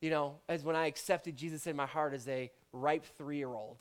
you 0.00 0.10
know, 0.10 0.40
as 0.48 0.64
when 0.64 0.74
I 0.74 0.86
accepted 0.86 1.36
Jesus 1.36 1.68
in 1.68 1.76
my 1.76 1.86
heart 1.86 2.12
as 2.12 2.26
a 2.26 2.50
ripe 2.72 3.04
three 3.16 3.36
year 3.36 3.54
old, 3.54 3.78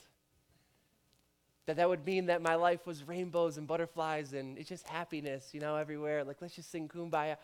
that 1.65 1.77
that 1.77 1.89
would 1.89 2.05
mean 2.05 2.27
that 2.27 2.43
my 2.43 2.53
life 2.53 2.85
was 2.85 3.07
rainbows 3.07 3.57
and 3.57 3.65
butterflies 3.65 4.33
and 4.33 4.55
it's 4.59 4.69
just 4.69 4.87
happiness, 4.87 5.49
you 5.51 5.59
know, 5.59 5.77
everywhere. 5.77 6.23
Like, 6.23 6.43
let's 6.43 6.53
just 6.55 6.69
sing 6.69 6.87
kumbaya. 6.87 7.37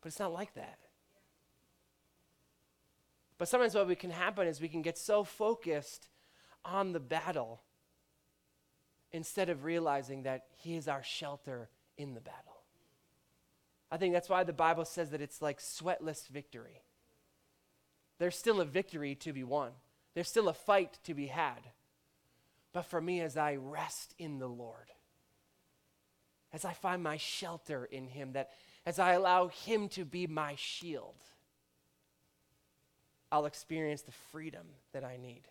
But 0.00 0.08
it's 0.08 0.18
not 0.18 0.32
like 0.32 0.54
that. 0.54 0.80
But 3.40 3.48
sometimes 3.48 3.74
what 3.74 3.88
we 3.88 3.96
can 3.96 4.10
happen 4.10 4.46
is 4.46 4.60
we 4.60 4.68
can 4.68 4.82
get 4.82 4.98
so 4.98 5.24
focused 5.24 6.10
on 6.62 6.92
the 6.92 7.00
battle 7.00 7.62
instead 9.12 9.48
of 9.48 9.64
realizing 9.64 10.24
that 10.24 10.44
He 10.58 10.76
is 10.76 10.86
our 10.86 11.02
shelter 11.02 11.70
in 11.96 12.12
the 12.12 12.20
battle. 12.20 12.60
I 13.90 13.96
think 13.96 14.12
that's 14.12 14.28
why 14.28 14.44
the 14.44 14.52
Bible 14.52 14.84
says 14.84 15.08
that 15.12 15.22
it's 15.22 15.40
like 15.40 15.58
sweatless 15.58 16.28
victory. 16.28 16.82
There's 18.18 18.36
still 18.36 18.60
a 18.60 18.66
victory 18.66 19.14
to 19.14 19.32
be 19.32 19.42
won, 19.42 19.70
there's 20.12 20.28
still 20.28 20.50
a 20.50 20.52
fight 20.52 20.98
to 21.04 21.14
be 21.14 21.28
had. 21.28 21.70
But 22.74 22.84
for 22.84 23.00
me, 23.00 23.22
as 23.22 23.38
I 23.38 23.56
rest 23.56 24.14
in 24.18 24.38
the 24.38 24.48
Lord, 24.48 24.90
as 26.52 26.66
I 26.66 26.74
find 26.74 27.02
my 27.02 27.16
shelter 27.16 27.86
in 27.86 28.06
Him, 28.06 28.32
that 28.32 28.50
as 28.84 28.98
I 28.98 29.12
allow 29.12 29.48
Him 29.48 29.88
to 29.88 30.04
be 30.04 30.26
my 30.26 30.56
shield, 30.56 31.14
I'll 33.32 33.46
experience 33.46 34.02
the 34.02 34.12
freedom 34.32 34.66
that 34.92 35.04
I 35.04 35.16
need. 35.16 35.42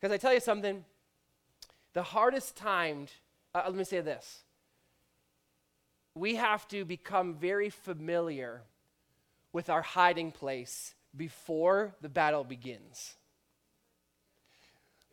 Because 0.00 0.12
I 0.12 0.18
tell 0.18 0.34
you 0.34 0.40
something, 0.40 0.84
the 1.92 2.02
hardest 2.02 2.56
timed, 2.56 3.10
uh, 3.54 3.62
let 3.66 3.74
me 3.74 3.84
say 3.84 4.00
this 4.00 4.42
we 6.14 6.36
have 6.36 6.66
to 6.68 6.84
become 6.84 7.34
very 7.34 7.70
familiar 7.70 8.62
with 9.52 9.68
our 9.68 9.82
hiding 9.82 10.30
place 10.30 10.94
before 11.16 11.94
the 12.00 12.08
battle 12.08 12.44
begins. 12.44 13.14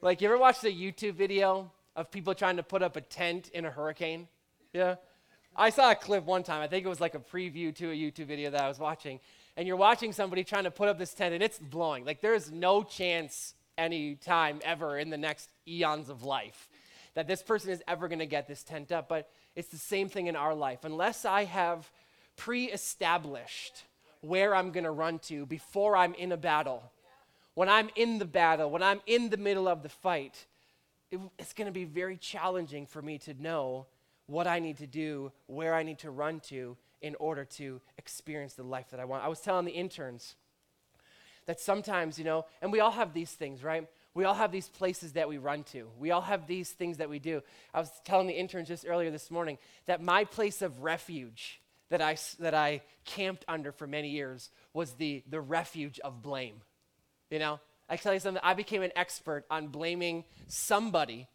Like, 0.02 0.22
you 0.22 0.28
ever 0.28 0.38
watched 0.38 0.64
a 0.64 0.68
YouTube 0.68 1.14
video 1.14 1.72
of 1.96 2.12
people 2.12 2.34
trying 2.34 2.58
to 2.58 2.64
put 2.64 2.82
up 2.82 2.96
a 2.96 3.02
tent 3.02 3.50
in 3.54 3.66
a 3.66 3.72
hurricane? 3.72 4.28
Yeah. 4.74 4.96
I 5.56 5.70
saw 5.70 5.92
a 5.92 5.96
clip 5.96 6.26
one 6.26 6.44
time. 6.44 6.62
I 6.62 6.68
think 6.68 6.86
it 6.86 6.90
was 6.90 7.02
like 7.02 7.16
a 7.16 7.20
preview 7.20 7.76
to 7.76 7.92
a 7.92 7.96
YouTube 7.96 8.28
video 8.28 8.50
that 8.52 8.62
I 8.62 8.68
was 8.68 8.80
watching. 8.80 9.20
And 9.58 9.68
you're 9.68 9.78
watching 9.78 10.14
somebody 10.14 10.44
trying 10.44 10.64
to 10.64 10.72
put 10.72 10.88
up 10.88 10.98
this 10.98 11.14
tent 11.14 11.34
and 11.34 11.44
it's 11.44 11.60
blowing. 11.60 12.06
Like, 12.06 12.22
there's 12.22 12.52
no 12.52 12.84
chance 12.84 13.54
any 13.78 14.16
time 14.16 14.62
ever 14.64 14.98
in 14.98 15.10
the 15.10 15.18
next 15.18 15.50
eons 15.68 16.10
of 16.10 16.24
life 16.24 16.70
that 17.14 17.28
this 17.28 17.44
person 17.44 17.72
is 17.72 17.84
ever 17.88 18.08
going 18.08 18.20
to 18.20 18.26
get 18.26 18.48
this 18.48 18.64
tent 18.64 18.92
up. 18.92 19.10
But 19.10 19.30
it's 19.56 19.68
the 19.68 19.78
same 19.78 20.08
thing 20.08 20.28
in 20.28 20.36
our 20.36 20.56
life. 20.56 20.80
Unless 20.84 21.26
I 21.26 21.44
have 21.44 21.90
pre 22.38 22.72
established 22.72 23.84
where 24.22 24.56
I'm 24.56 24.72
going 24.72 24.86
to 24.86 24.92
run 24.92 25.20
to 25.20 25.46
before 25.46 25.98
I'm 25.98 26.14
in 26.14 26.32
a 26.32 26.38
battle, 26.38 26.84
when 27.56 27.68
I'm 27.68 27.90
in 27.98 28.20
the 28.20 28.26
battle, 28.26 28.72
when 28.72 28.84
I'm 28.84 29.02
in 29.06 29.30
the 29.30 29.38
middle 29.38 29.68
of 29.68 29.84
the 29.84 29.90
fight, 29.90 30.46
it, 31.12 31.20
it's 31.38 31.54
going 31.54 31.66
to 31.66 31.74
be 31.74 31.84
very 31.84 32.16
challenging 32.16 32.86
for 32.86 33.02
me 33.02 33.18
to 33.20 33.34
know 33.34 33.88
what 34.28 34.48
I 34.48 34.60
need 34.60 34.78
to 34.78 34.88
do, 34.88 35.32
where 35.48 35.74
I 35.74 35.84
need 35.84 36.00
to 36.00 36.12
run 36.12 36.40
to 36.42 36.78
in 37.02 37.16
order 37.16 37.46
to 37.46 37.82
experience 37.98 38.54
the 38.54 38.64
life 38.64 38.92
that 38.92 39.00
I 39.00 39.06
want. 39.06 39.24
I 39.24 39.28
was 39.28 39.42
telling 39.42 39.66
the 39.66 39.72
interns 39.72 40.36
that 41.48 41.60
sometimes, 41.60 42.20
you 42.20 42.26
know, 42.26 42.46
and 42.62 42.72
we 42.72 42.80
all 42.80 42.92
have 42.92 43.14
these 43.14 43.32
things, 43.32 43.64
right? 43.64 43.88
We 44.14 44.26
all 44.26 44.34
have 44.34 44.52
these 44.52 44.70
places 44.70 45.14
that 45.14 45.28
we 45.28 45.38
run 45.38 45.64
to. 45.72 45.88
We 45.98 46.12
all 46.12 46.22
have 46.22 46.46
these 46.46 46.70
things 46.70 46.98
that 46.98 47.10
we 47.10 47.20
do. 47.20 47.42
I 47.74 47.80
was 47.80 47.90
telling 48.04 48.28
the 48.28 48.34
interns 48.34 48.68
just 48.68 48.86
earlier 48.88 49.10
this 49.10 49.32
morning 49.32 49.58
that 49.86 50.02
my 50.02 50.26
place 50.26 50.62
of 50.62 50.84
refuge 50.84 51.62
that 51.90 52.02
I, 52.02 52.18
that 52.40 52.54
I 52.54 52.82
camped 53.06 53.46
under 53.48 53.72
for 53.72 53.88
many 53.88 54.10
years 54.10 54.50
was 54.74 54.94
the, 54.94 55.24
the 55.30 55.42
refuge 55.42 56.00
of 56.00 56.22
blame. 56.22 56.62
You 57.30 57.40
know, 57.40 57.60
I 57.90 57.98
tell 57.98 58.14
you 58.14 58.20
something, 58.20 58.42
I 58.44 58.54
became 58.54 58.82
an 58.82 58.92
expert 58.96 59.46
on 59.50 59.68
blaming 59.68 60.24
somebody 60.48 61.28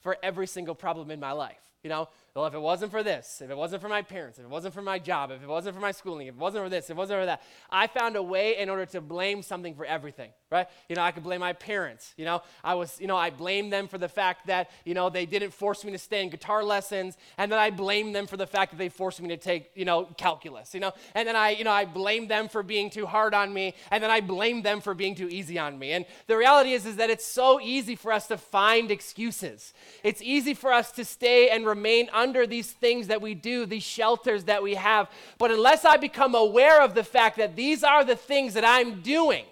for 0.00 0.16
every 0.22 0.46
single 0.46 0.74
problem 0.74 1.10
in 1.10 1.20
my 1.20 1.32
life. 1.32 1.60
You 1.82 1.90
know, 1.90 2.08
well, 2.38 2.46
if 2.46 2.54
it 2.54 2.60
wasn't 2.60 2.92
for 2.92 3.02
this, 3.02 3.40
if 3.42 3.50
it 3.50 3.56
wasn't 3.56 3.82
for 3.82 3.88
my 3.88 4.00
parents, 4.00 4.38
if 4.38 4.44
it 4.44 4.48
wasn't 4.48 4.72
for 4.72 4.80
my 4.80 5.00
job, 5.00 5.32
if 5.32 5.42
it 5.42 5.48
wasn't 5.48 5.74
for 5.74 5.80
my 5.80 5.90
schooling, 5.90 6.28
if 6.28 6.36
it 6.36 6.40
wasn't 6.40 6.64
for 6.64 6.68
this, 6.68 6.84
if 6.84 6.90
it 6.90 6.96
wasn't 6.96 7.20
for 7.20 7.26
that, 7.26 7.42
I 7.68 7.88
found 7.88 8.14
a 8.14 8.22
way 8.22 8.56
in 8.58 8.70
order 8.70 8.86
to 8.86 9.00
blame 9.00 9.42
something 9.42 9.74
for 9.74 9.84
everything, 9.84 10.30
right? 10.48 10.68
You 10.88 10.94
know, 10.94 11.02
I 11.02 11.10
could 11.10 11.24
blame 11.24 11.40
my 11.40 11.52
parents. 11.52 12.14
You 12.16 12.26
know, 12.26 12.42
I 12.62 12.74
was, 12.74 12.96
you 13.00 13.08
know, 13.08 13.16
I 13.16 13.30
blamed 13.30 13.72
them 13.72 13.88
for 13.88 13.98
the 13.98 14.08
fact 14.08 14.46
that, 14.46 14.70
you 14.84 14.94
know, 14.94 15.10
they 15.10 15.26
didn't 15.26 15.52
force 15.52 15.84
me 15.84 15.90
to 15.90 15.98
stay 15.98 16.22
in 16.22 16.30
guitar 16.30 16.62
lessons, 16.62 17.16
and 17.38 17.50
then 17.50 17.58
I 17.58 17.70
blamed 17.70 18.14
them 18.14 18.28
for 18.28 18.36
the 18.36 18.46
fact 18.46 18.70
that 18.70 18.76
they 18.76 18.88
forced 18.88 19.20
me 19.20 19.30
to 19.30 19.36
take, 19.36 19.72
you 19.74 19.84
know, 19.84 20.04
calculus, 20.16 20.74
you 20.74 20.80
know, 20.80 20.92
and 21.16 21.26
then 21.26 21.34
I, 21.34 21.50
you 21.50 21.64
know, 21.64 21.72
I 21.72 21.86
blamed 21.86 22.28
them 22.28 22.48
for 22.48 22.62
being 22.62 22.88
too 22.88 23.06
hard 23.06 23.34
on 23.34 23.52
me, 23.52 23.74
and 23.90 24.00
then 24.00 24.12
I 24.12 24.20
blamed 24.20 24.62
them 24.62 24.80
for 24.80 24.94
being 24.94 25.16
too 25.16 25.28
easy 25.28 25.58
on 25.58 25.76
me. 25.76 25.90
And 25.90 26.06
the 26.28 26.36
reality 26.36 26.72
is, 26.72 26.86
is 26.86 26.96
that 26.96 27.10
it's 27.10 27.26
so 27.26 27.60
easy 27.60 27.96
for 27.96 28.12
us 28.12 28.28
to 28.28 28.38
find 28.38 28.92
excuses. 28.92 29.74
It's 30.04 30.22
easy 30.22 30.54
for 30.54 30.72
us 30.72 30.92
to 30.92 31.04
stay 31.04 31.48
and 31.48 31.66
remain 31.66 32.08
under 32.28 32.46
these 32.46 32.70
things 32.70 33.06
that 33.06 33.22
we 33.22 33.34
do, 33.34 33.64
these 33.64 33.82
shelters 33.82 34.44
that 34.44 34.62
we 34.62 34.74
have. 34.74 35.08
But 35.38 35.50
unless 35.50 35.86
I 35.86 35.96
become 35.96 36.34
aware 36.34 36.82
of 36.82 36.94
the 36.94 37.02
fact 37.02 37.38
that 37.38 37.56
these 37.56 37.82
are 37.82 38.04
the 38.04 38.16
things 38.16 38.52
that 38.52 38.66
I'm 38.66 39.00
doing, 39.00 39.46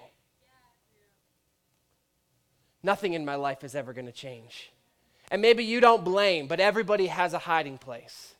nothing 2.83 3.15
in 3.15 3.25
my 3.25 3.37
life 3.37 3.65
is 3.65 3.75
ever 3.75 3.95
going 3.95 4.07
to 4.07 4.12
change. 4.12 4.71
And 5.31 5.41
maybe 5.41 5.65
you 5.65 5.81
don't 5.81 6.05
blame, 6.05 6.49
but 6.49 6.61
everybody 6.61 7.07
has 7.07 7.33
a 7.33 7.39
hiding 7.39 7.79
place. 7.79 8.36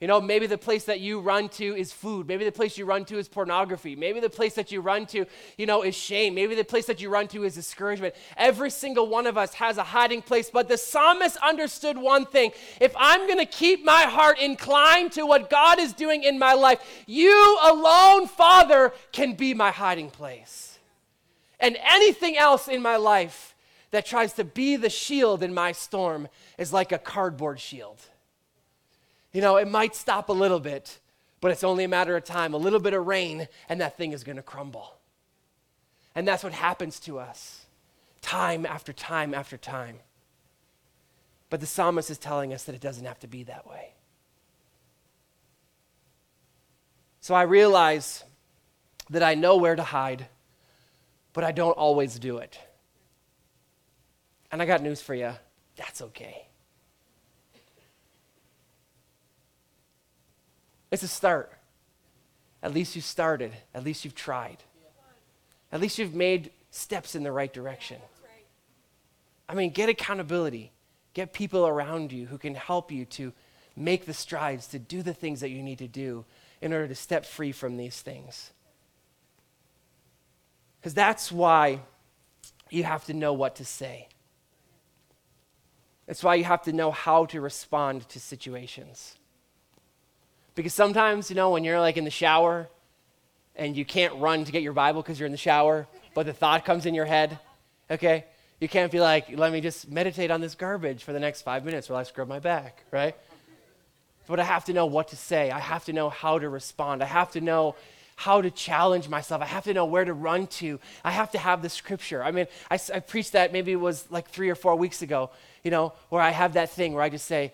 You 0.00 0.08
know, 0.08 0.20
maybe 0.20 0.46
the 0.46 0.58
place 0.58 0.84
that 0.84 1.00
you 1.00 1.20
run 1.20 1.48
to 1.50 1.74
is 1.74 1.90
food. 1.90 2.28
Maybe 2.28 2.44
the 2.44 2.52
place 2.52 2.76
you 2.76 2.84
run 2.84 3.06
to 3.06 3.16
is 3.16 3.28
pornography. 3.28 3.96
Maybe 3.96 4.20
the 4.20 4.28
place 4.28 4.52
that 4.54 4.70
you 4.70 4.82
run 4.82 5.06
to, 5.06 5.24
you 5.56 5.64
know, 5.64 5.82
is 5.82 5.94
shame. 5.94 6.34
Maybe 6.34 6.54
the 6.54 6.64
place 6.64 6.84
that 6.86 7.00
you 7.00 7.08
run 7.08 7.28
to 7.28 7.44
is 7.44 7.54
discouragement. 7.54 8.14
Every 8.36 8.68
single 8.68 9.08
one 9.08 9.26
of 9.26 9.38
us 9.38 9.54
has 9.54 9.78
a 9.78 9.82
hiding 9.82 10.20
place, 10.20 10.50
but 10.50 10.68
the 10.68 10.76
psalmist 10.76 11.38
understood 11.38 11.96
one 11.96 12.26
thing. 12.26 12.50
If 12.78 12.94
I'm 12.94 13.26
going 13.26 13.38
to 13.38 13.46
keep 13.46 13.86
my 13.86 14.02
heart 14.02 14.38
inclined 14.38 15.12
to 15.12 15.24
what 15.24 15.48
God 15.48 15.80
is 15.80 15.94
doing 15.94 16.24
in 16.24 16.38
my 16.38 16.52
life, 16.52 16.78
you 17.06 17.58
alone, 17.62 18.28
Father, 18.28 18.92
can 19.12 19.32
be 19.32 19.54
my 19.54 19.70
hiding 19.70 20.10
place. 20.10 20.78
And 21.58 21.78
anything 21.82 22.36
else 22.36 22.68
in 22.68 22.82
my 22.82 22.96
life 22.96 23.54
that 23.92 24.04
tries 24.04 24.34
to 24.34 24.44
be 24.44 24.76
the 24.76 24.90
shield 24.90 25.42
in 25.42 25.54
my 25.54 25.72
storm 25.72 26.28
is 26.58 26.70
like 26.70 26.92
a 26.92 26.98
cardboard 26.98 27.60
shield. 27.60 28.02
You 29.36 29.42
know, 29.42 29.58
it 29.58 29.68
might 29.68 29.94
stop 29.94 30.30
a 30.30 30.32
little 30.32 30.60
bit, 30.60 30.98
but 31.42 31.50
it's 31.50 31.62
only 31.62 31.84
a 31.84 31.88
matter 31.88 32.16
of 32.16 32.24
time. 32.24 32.54
A 32.54 32.56
little 32.56 32.78
bit 32.78 32.94
of 32.94 33.06
rain, 33.06 33.48
and 33.68 33.82
that 33.82 33.98
thing 33.98 34.12
is 34.12 34.24
going 34.24 34.36
to 34.36 34.42
crumble. 34.42 34.96
And 36.14 36.26
that's 36.26 36.42
what 36.42 36.54
happens 36.54 36.98
to 37.00 37.18
us 37.18 37.66
time 38.22 38.64
after 38.64 38.94
time 38.94 39.34
after 39.34 39.58
time. 39.58 39.98
But 41.50 41.60
the 41.60 41.66
psalmist 41.66 42.08
is 42.08 42.16
telling 42.16 42.54
us 42.54 42.64
that 42.64 42.74
it 42.74 42.80
doesn't 42.80 43.04
have 43.04 43.18
to 43.18 43.26
be 43.26 43.42
that 43.42 43.66
way. 43.68 43.92
So 47.20 47.34
I 47.34 47.42
realize 47.42 48.24
that 49.10 49.22
I 49.22 49.34
know 49.34 49.58
where 49.58 49.76
to 49.76 49.82
hide, 49.82 50.28
but 51.34 51.44
I 51.44 51.52
don't 51.52 51.76
always 51.76 52.18
do 52.18 52.38
it. 52.38 52.58
And 54.50 54.62
I 54.62 54.64
got 54.64 54.80
news 54.80 55.02
for 55.02 55.14
you 55.14 55.32
that's 55.76 56.00
okay. 56.00 56.46
It's 60.90 61.02
a 61.02 61.08
start. 61.08 61.52
At 62.62 62.72
least 62.72 62.96
you 62.96 63.02
started. 63.02 63.52
At 63.74 63.84
least 63.84 64.04
you've 64.04 64.14
tried. 64.14 64.58
At 65.72 65.80
least 65.80 65.98
you've 65.98 66.14
made 66.14 66.50
steps 66.70 67.14
in 67.14 67.22
the 67.22 67.32
right 67.32 67.52
direction. 67.52 68.00
I 69.48 69.54
mean, 69.54 69.70
get 69.70 69.88
accountability. 69.88 70.72
Get 71.14 71.32
people 71.32 71.66
around 71.66 72.12
you 72.12 72.26
who 72.26 72.38
can 72.38 72.54
help 72.54 72.92
you 72.92 73.04
to 73.06 73.32
make 73.76 74.06
the 74.06 74.14
strides, 74.14 74.66
to 74.68 74.78
do 74.78 75.02
the 75.02 75.14
things 75.14 75.40
that 75.40 75.50
you 75.50 75.62
need 75.62 75.78
to 75.78 75.88
do 75.88 76.24
in 76.60 76.72
order 76.72 76.88
to 76.88 76.94
step 76.94 77.24
free 77.24 77.52
from 77.52 77.76
these 77.76 78.00
things. 78.00 78.50
Because 80.80 80.94
that's 80.94 81.30
why 81.30 81.80
you 82.70 82.84
have 82.84 83.04
to 83.04 83.14
know 83.14 83.32
what 83.32 83.56
to 83.56 83.64
say. 83.64 84.08
That's 86.06 86.22
why 86.22 86.36
you 86.36 86.44
have 86.44 86.62
to 86.62 86.72
know 86.72 86.90
how 86.90 87.26
to 87.26 87.40
respond 87.40 88.08
to 88.10 88.20
situations. 88.20 89.16
Because 90.56 90.74
sometimes, 90.74 91.30
you 91.30 91.36
know, 91.36 91.50
when 91.50 91.62
you're 91.62 91.78
like 91.78 91.96
in 91.96 92.04
the 92.04 92.10
shower 92.10 92.68
and 93.54 93.76
you 93.76 93.84
can't 93.84 94.14
run 94.16 94.44
to 94.44 94.50
get 94.50 94.62
your 94.62 94.72
Bible 94.72 95.02
because 95.02 95.20
you're 95.20 95.26
in 95.26 95.32
the 95.32 95.38
shower, 95.38 95.86
but 96.14 96.26
the 96.26 96.32
thought 96.32 96.64
comes 96.64 96.86
in 96.86 96.94
your 96.94 97.04
head, 97.04 97.38
okay? 97.90 98.24
You 98.58 98.68
can't 98.68 98.90
be 98.90 98.98
like, 98.98 99.36
let 99.36 99.52
me 99.52 99.60
just 99.60 99.90
meditate 99.90 100.30
on 100.30 100.40
this 100.40 100.54
garbage 100.54 101.04
for 101.04 101.12
the 101.12 101.20
next 101.20 101.42
five 101.42 101.64
minutes 101.64 101.90
while 101.90 101.98
I 101.98 102.04
scrub 102.04 102.26
my 102.26 102.38
back, 102.38 102.84
right? 102.90 103.14
But 104.26 104.40
I 104.40 104.44
have 104.44 104.64
to 104.64 104.72
know 104.72 104.86
what 104.86 105.08
to 105.08 105.16
say. 105.16 105.50
I 105.50 105.60
have 105.60 105.84
to 105.84 105.92
know 105.92 106.08
how 106.08 106.38
to 106.38 106.48
respond. 106.48 107.02
I 107.02 107.06
have 107.06 107.32
to 107.32 107.42
know 107.42 107.76
how 108.16 108.40
to 108.40 108.50
challenge 108.50 109.10
myself. 109.10 109.42
I 109.42 109.46
have 109.46 109.64
to 109.64 109.74
know 109.74 109.84
where 109.84 110.06
to 110.06 110.14
run 110.14 110.46
to. 110.46 110.80
I 111.04 111.10
have 111.10 111.32
to 111.32 111.38
have 111.38 111.60
the 111.60 111.68
scripture. 111.68 112.24
I 112.24 112.30
mean, 112.30 112.46
I, 112.70 112.80
I 112.94 113.00
preached 113.00 113.32
that 113.32 113.52
maybe 113.52 113.72
it 113.72 113.80
was 113.80 114.10
like 114.10 114.30
three 114.30 114.48
or 114.48 114.54
four 114.54 114.74
weeks 114.74 115.02
ago, 115.02 115.30
you 115.62 115.70
know, 115.70 115.92
where 116.08 116.22
I 116.22 116.30
have 116.30 116.54
that 116.54 116.70
thing 116.70 116.94
where 116.94 117.02
I 117.02 117.10
just 117.10 117.26
say, 117.26 117.52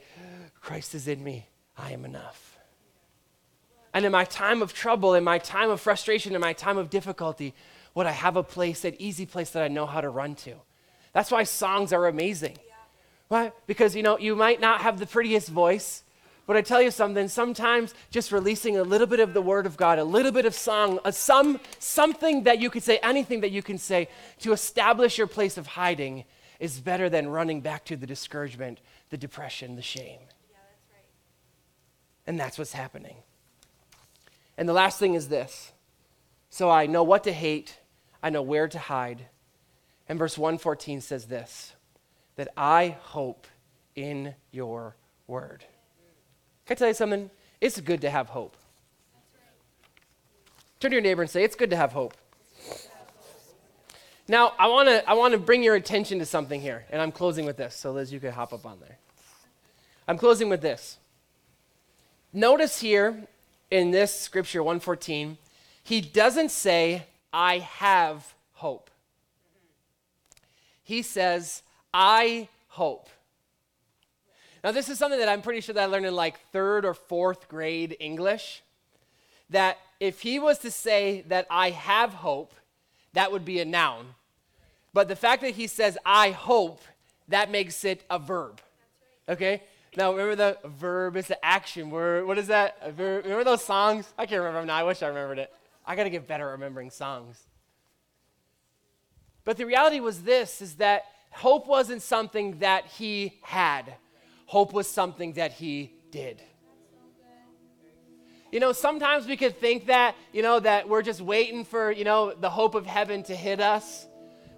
Christ 0.61 0.95
is 0.95 1.09
in 1.09 1.23
me. 1.23 1.49
I 1.77 1.91
am 1.91 2.05
enough. 2.05 2.52
And 3.95 4.05
in 4.05 4.13
my 4.13 4.25
time 4.25 4.63
of 4.63 4.73
trouble, 4.73 5.15
in 5.15 5.25
my 5.25 5.39
time 5.39 5.71
of 5.71 5.81
frustration, 5.81 6.35
in 6.35 6.41
my 6.41 6.53
time 6.53 6.79
of 6.79 6.91
difficulty, 6.91 7.55
would 7.95 8.07
I 8.07 8.13
have 8.13 8.37
a 8.37 8.43
place, 8.43 8.85
an 8.85 8.95
easy 8.99 9.27
place 9.27 9.51
that 9.51 9.63
I 9.63 9.69
know 9.69 9.87
how 9.87 10.01
to 10.01 10.09
run 10.09 10.35
to? 10.37 10.55
That's 11.13 11.31
why 11.31 11.45
songs 11.45 11.93
are 11.93 12.07
amazing. 12.07 12.57
Yeah. 12.67 12.75
Why? 13.29 13.53
Because, 13.67 13.95
you 13.95 14.03
know, 14.03 14.19
you 14.19 14.35
might 14.35 14.61
not 14.61 14.81
have 14.81 14.99
the 14.99 15.07
prettiest 15.07 15.49
voice, 15.49 16.05
but 16.47 16.57
I 16.57 16.63
tell 16.63 16.81
you 16.83 16.91
something, 16.91 17.29
sometimes 17.29 17.95
just 18.11 18.33
releasing 18.33 18.79
a 18.79 18.83
little 18.83 19.07
bit 19.07 19.21
of 19.21 19.35
the 19.35 19.43
word 19.43 19.67
of 19.67 19.77
God, 19.77 19.99
a 19.99 20.05
little 20.05 20.33
bit 20.33 20.47
of 20.47 20.55
song, 20.55 20.99
a, 21.05 21.13
some, 21.13 21.61
something 21.79 22.45
that 22.45 22.61
you 22.61 22.71
could 22.71 22.83
say, 22.83 22.99
anything 23.03 23.43
that 23.43 23.51
you 23.51 23.63
can 23.63 23.79
say 23.79 24.09
to 24.41 24.53
establish 24.53 25.19
your 25.19 25.27
place 25.27 25.59
of 25.59 25.67
hiding 25.67 26.25
is 26.59 26.81
better 26.81 27.11
than 27.11 27.29
running 27.29 27.61
back 27.61 27.85
to 27.85 27.97
the 27.97 28.07
discouragement, 28.07 28.81
the 29.11 29.17
depression, 29.17 29.77
the 29.77 29.83
shame. 29.83 30.21
Yeah, 30.51 30.57
that's 30.57 30.91
right. 30.93 31.11
And 32.27 32.41
that's 32.41 32.59
what's 32.59 32.73
happening. 32.73 33.17
And 34.57 34.69
the 34.69 34.73
last 34.73 34.99
thing 34.99 35.15
is 35.15 35.29
this. 35.29 35.73
So 36.51 36.71
I 36.71 36.87
know 36.87 37.03
what 37.03 37.25
to 37.25 37.33
hate, 37.33 37.79
I 38.23 38.31
know 38.31 38.43
where 38.43 38.69
to 38.69 38.79
hide. 38.79 39.27
And 40.09 40.19
verse 40.19 40.37
114 40.37 41.01
says 41.01 41.27
this 41.27 41.73
that 42.37 42.49
I 42.57 42.97
hope 43.01 43.47
in 43.95 44.35
your 44.51 44.97
word. 45.27 45.65
Can 46.67 46.75
I 46.75 46.79
tell 46.79 46.89
you 46.89 46.95
something? 46.95 47.31
It's 47.61 47.81
good 47.81 48.01
to 48.03 48.11
have 48.11 48.29
hope. 48.29 48.57
Turn 50.81 50.91
to 50.91 50.97
your 50.97 51.03
neighbor 51.03 51.23
and 51.23 51.31
say, 51.31 51.45
It's 51.45 51.57
good 51.57 51.71
to 51.71 51.77
have 51.77 51.93
hope. 51.93 52.15
Now, 54.29 54.53
I 54.59 54.69
want 54.69 54.89
to 54.89 55.09
I 55.09 55.15
wanna 55.15 55.39
bring 55.39 55.63
your 55.63 55.75
attention 55.75 56.19
to 56.21 56.27
something 56.27 56.61
here, 56.61 56.85
and 56.91 57.01
I'm 57.01 57.13
closing 57.13 57.45
with 57.45 57.57
this. 57.57 57.75
So, 57.75 57.93
Liz, 57.93 58.13
you 58.13 58.21
could 58.21 58.33
hop 58.33 58.53
up 58.53 58.67
on 58.67 58.79
there. 58.81 58.99
I'm 60.09 60.19
closing 60.19 60.49
with 60.49 60.61
this. 60.61 60.99
Notice 62.33 62.81
here 62.81 63.29
in 63.73 63.91
this 63.91 64.15
scripture 64.15 64.63
114, 64.63 65.39
he 65.83 66.03
doesn't 66.03 66.51
say, 66.51 67.07
I 67.33 67.61
have 67.61 68.35
hope. 68.53 68.91
He 70.83 71.01
says, 71.01 71.63
I 71.93 72.49
hope. 72.69 73.09
Now, 74.63 74.73
this 74.73 74.91
is 74.91 74.99
something 74.99 75.19
that 75.19 75.29
I'm 75.31 75.41
pretty 75.41 75.63
sure 75.63 75.75
that 75.75 75.85
I 75.85 75.87
learned 75.87 76.05
in 76.05 76.15
like 76.15 76.39
third 76.53 76.85
or 76.85 76.93
fourth 76.93 77.49
grade 77.49 77.97
English. 77.99 78.63
That 79.49 79.79
if 80.01 80.21
he 80.21 80.39
was 80.39 80.59
to 80.59 80.71
say 80.71 81.25
that 81.29 81.47
I 81.49 81.71
have 81.71 82.13
hope, 82.13 82.53
that 83.15 83.33
would 83.33 83.47
be 83.47 83.59
a 83.59 83.65
noun. 83.65 84.15
But 84.93 85.09
the 85.09 85.17
fact 85.17 85.41
that 85.41 85.55
he 85.55 85.67
says 85.67 85.97
I 86.05 86.33
hope, 86.33 86.83
that 87.29 87.51
makes 87.51 87.87
it 87.87 88.05
a 88.11 88.19
verb. 88.19 88.61
Okay? 89.31 89.63
Now, 89.95 90.13
remember 90.13 90.37
the 90.37 90.69
verb 90.69 91.17
is 91.17 91.29
the 91.29 91.45
action 91.45 91.91
word. 91.91 92.27
What 92.27 92.39
is 92.39 92.47
that? 92.47 92.79
Remember 92.97 93.45
those 93.45 93.63
songs? 93.63 94.13
I 94.17 94.25
can't 94.25 94.41
remember 94.41 94.65
now. 94.65 94.77
I 94.77 94.85
wish 94.85 95.03
I 95.03 95.09
remembered 95.09 95.39
it. 95.39 95.53
I 95.85 95.97
got 95.97 96.05
to 96.05 96.11
get 96.11 96.27
better 96.27 96.49
at 96.49 96.53
remembering 96.53 96.91
songs. 96.91 97.47
But 99.45 99.59
the 99.59 99.67
reality 99.67 100.01
was 100.01 100.23
this 100.23 100.63
is 100.63 100.77
that 100.77 101.05
hope 101.31 101.67
wasn't 101.67 102.01
something 102.01 102.59
that 102.61 102.87
he 102.87 103.39
had. 103.43 103.95
Hope 104.47 104.73
was 104.73 104.89
something 104.89 105.35
that 105.35 105.53
he 105.53 105.93
did. 106.11 106.41
You 108.51 108.61
know, 108.61 108.73
sometimes 108.73 109.27
we 109.27 109.37
could 109.37 109.59
think 109.59 109.87
that, 109.87 110.15
you 110.33 110.43
know, 110.43 110.61
that 110.61 110.89
we're 110.89 111.03
just 111.03 111.21
waiting 111.21 111.65
for, 111.65 111.91
you 111.91 112.05
know, 112.05 112.33
the 112.35 112.51
hope 112.51 112.75
of 112.75 112.87
heaven 112.87 113.23
to 113.25 113.35
hit 113.35 113.61
us. 113.61 114.07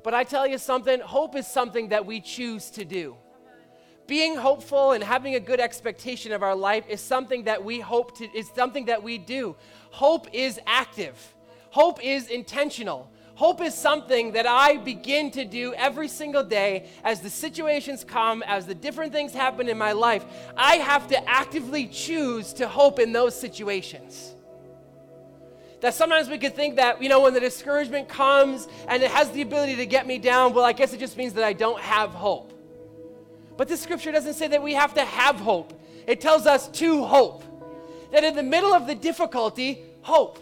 But 0.03 0.15
I 0.15 0.25
tell 0.25 0.47
you 0.47 0.59
something, 0.59 1.01
hope 1.01 1.35
is 1.35 1.47
something 1.47 1.89
that 1.89 2.05
we 2.05 2.21
choose 2.21 2.71
to 2.71 2.85
do 2.85 3.17
being 4.07 4.37
hopeful 4.37 4.93
and 4.93 5.03
having 5.03 5.35
a 5.35 5.41
good 5.41 5.61
expectation 5.61 6.33
of 6.33 6.43
our 6.43 6.55
life 6.55 6.85
is 6.89 7.01
something 7.01 7.45
that 7.45 7.65
we 7.65 7.81
hope 7.81 8.17
to 8.19 8.31
is 8.37 8.51
something 8.55 8.87
that 8.87 9.03
we 9.03 9.19
do. 9.19 9.57
Hope 9.91 10.29
is 10.33 10.61
active. 10.67 11.35
Hope 11.71 12.05
is 12.05 12.29
intentional. 12.29 13.11
Hope 13.37 13.61
is 13.61 13.75
something 13.75 14.31
that 14.33 14.47
i 14.47 14.77
begin 14.77 15.29
to 15.33 15.45
do 15.45 15.75
every 15.75 16.07
single 16.07 16.45
day 16.45 16.89
as 17.03 17.21
the 17.21 17.31
situations 17.31 18.05
come 18.05 18.45
as 18.45 18.65
the 18.65 18.75
different 18.75 19.13
things 19.13 19.33
happen 19.33 19.69
in 19.69 19.77
my 19.77 19.91
life. 19.91 20.25
I 20.57 20.77
have 20.77 21.09
to 21.09 21.29
actively 21.29 21.89
choose 21.89 22.53
to 22.55 22.69
hope 22.69 23.01
in 23.01 23.13
those 23.13 23.39
situations. 23.39 24.37
That 25.81 25.95
sometimes 25.95 26.29
we 26.29 26.39
could 26.39 26.55
think 26.55 26.77
that, 26.77 27.03
you 27.03 27.09
know, 27.09 27.21
when 27.23 27.35
the 27.35 27.41
discouragement 27.41 28.09
comes 28.09 28.69
and 28.87 29.03
it 29.03 29.11
has 29.11 29.31
the 29.33 29.43
ability 29.43 29.77
to 29.77 29.87
get 29.87 30.07
me 30.07 30.19
down, 30.19 30.55
well, 30.55 30.65
I 30.65 30.73
guess 30.73 30.93
it 30.93 31.01
just 31.01 31.17
means 31.17 31.33
that 31.35 31.45
I 31.45 31.53
don't 31.53 31.81
have 31.81 32.11
hope. 32.11 32.54
But 33.57 33.69
this 33.69 33.81
scripture 33.81 34.13
doesn't 34.13 34.35
say 34.35 34.49
that 34.49 34.63
we 34.63 34.75
have 34.75 34.95
to 34.95 35.05
have 35.05 35.37
hope, 35.37 35.81
it 36.07 36.21
tells 36.21 36.47
us 36.47 36.69
to 36.69 37.05
hope. 37.05 37.43
That 38.13 38.23
in 38.25 38.37
the 38.37 38.43
middle 38.43 38.73
of 38.73 38.87
the 38.87 38.95
difficulty, 38.95 39.83
hope. 40.03 40.39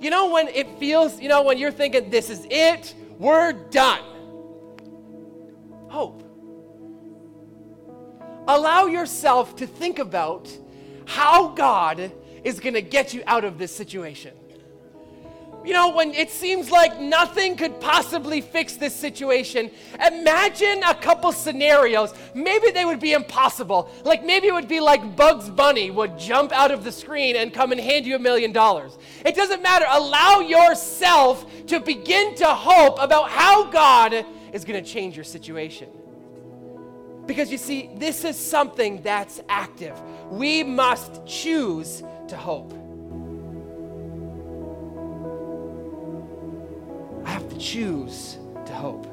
You 0.00 0.10
know, 0.10 0.30
when 0.30 0.48
it 0.48 0.78
feels, 0.78 1.20
you 1.20 1.28
know, 1.28 1.42
when 1.42 1.56
you're 1.56 1.70
thinking, 1.70 2.10
this 2.10 2.30
is 2.30 2.46
it, 2.50 2.94
we're 3.18 3.52
done. 3.52 4.02
Hope. 5.88 6.22
Allow 8.48 8.86
yourself 8.86 9.56
to 9.56 9.66
think 9.66 9.98
about 9.98 10.50
how 11.06 11.48
God 11.48 12.12
is 12.42 12.60
going 12.60 12.74
to 12.74 12.82
get 12.82 13.14
you 13.14 13.22
out 13.26 13.44
of 13.44 13.56
this 13.56 13.74
situation 13.74 14.32
you 15.64 15.72
know, 15.72 15.94
when 15.94 16.12
it 16.12 16.30
seems 16.30 16.70
like 16.70 17.00
nothing 17.00 17.56
could 17.56 17.80
possibly 17.80 18.42
fix 18.42 18.76
this 18.76 18.94
situation, 18.94 19.70
imagine 20.06 20.82
a 20.82 20.94
couple 20.94 21.32
scenarios. 21.32 22.12
Maybe 22.34 22.70
they 22.70 22.84
would 22.84 23.00
be 23.00 23.14
impossible. 23.14 23.90
Like 24.04 24.24
maybe 24.24 24.48
it 24.48 24.52
would 24.52 24.68
be 24.68 24.80
like 24.80 25.16
Bugs 25.16 25.48
Bunny 25.48 25.90
would 25.90 26.18
jump 26.18 26.52
out 26.52 26.70
of 26.70 26.84
the 26.84 26.92
screen 26.92 27.36
and 27.36 27.52
come 27.52 27.72
and 27.72 27.80
hand 27.80 28.04
you 28.04 28.14
a 28.14 28.18
million 28.18 28.52
dollars. 28.52 28.98
It 29.24 29.34
doesn't 29.34 29.62
matter. 29.62 29.86
Allow 29.88 30.40
yourself 30.40 31.46
to 31.68 31.80
begin 31.80 32.34
to 32.36 32.46
hope 32.46 32.98
about 33.00 33.30
how 33.30 33.64
God 33.70 34.26
is 34.52 34.66
going 34.66 34.82
to 34.82 34.88
change 34.88 35.16
your 35.16 35.24
situation. 35.24 35.88
Because 37.24 37.50
you 37.50 37.56
see, 37.56 37.88
this 37.96 38.24
is 38.24 38.38
something 38.38 39.00
that's 39.00 39.40
active. 39.48 39.98
We 40.30 40.62
must 40.62 41.24
choose 41.26 42.02
to 42.28 42.36
hope. 42.36 42.83
Choose 47.64 48.38
to 48.66 48.74
hope. 48.74 49.06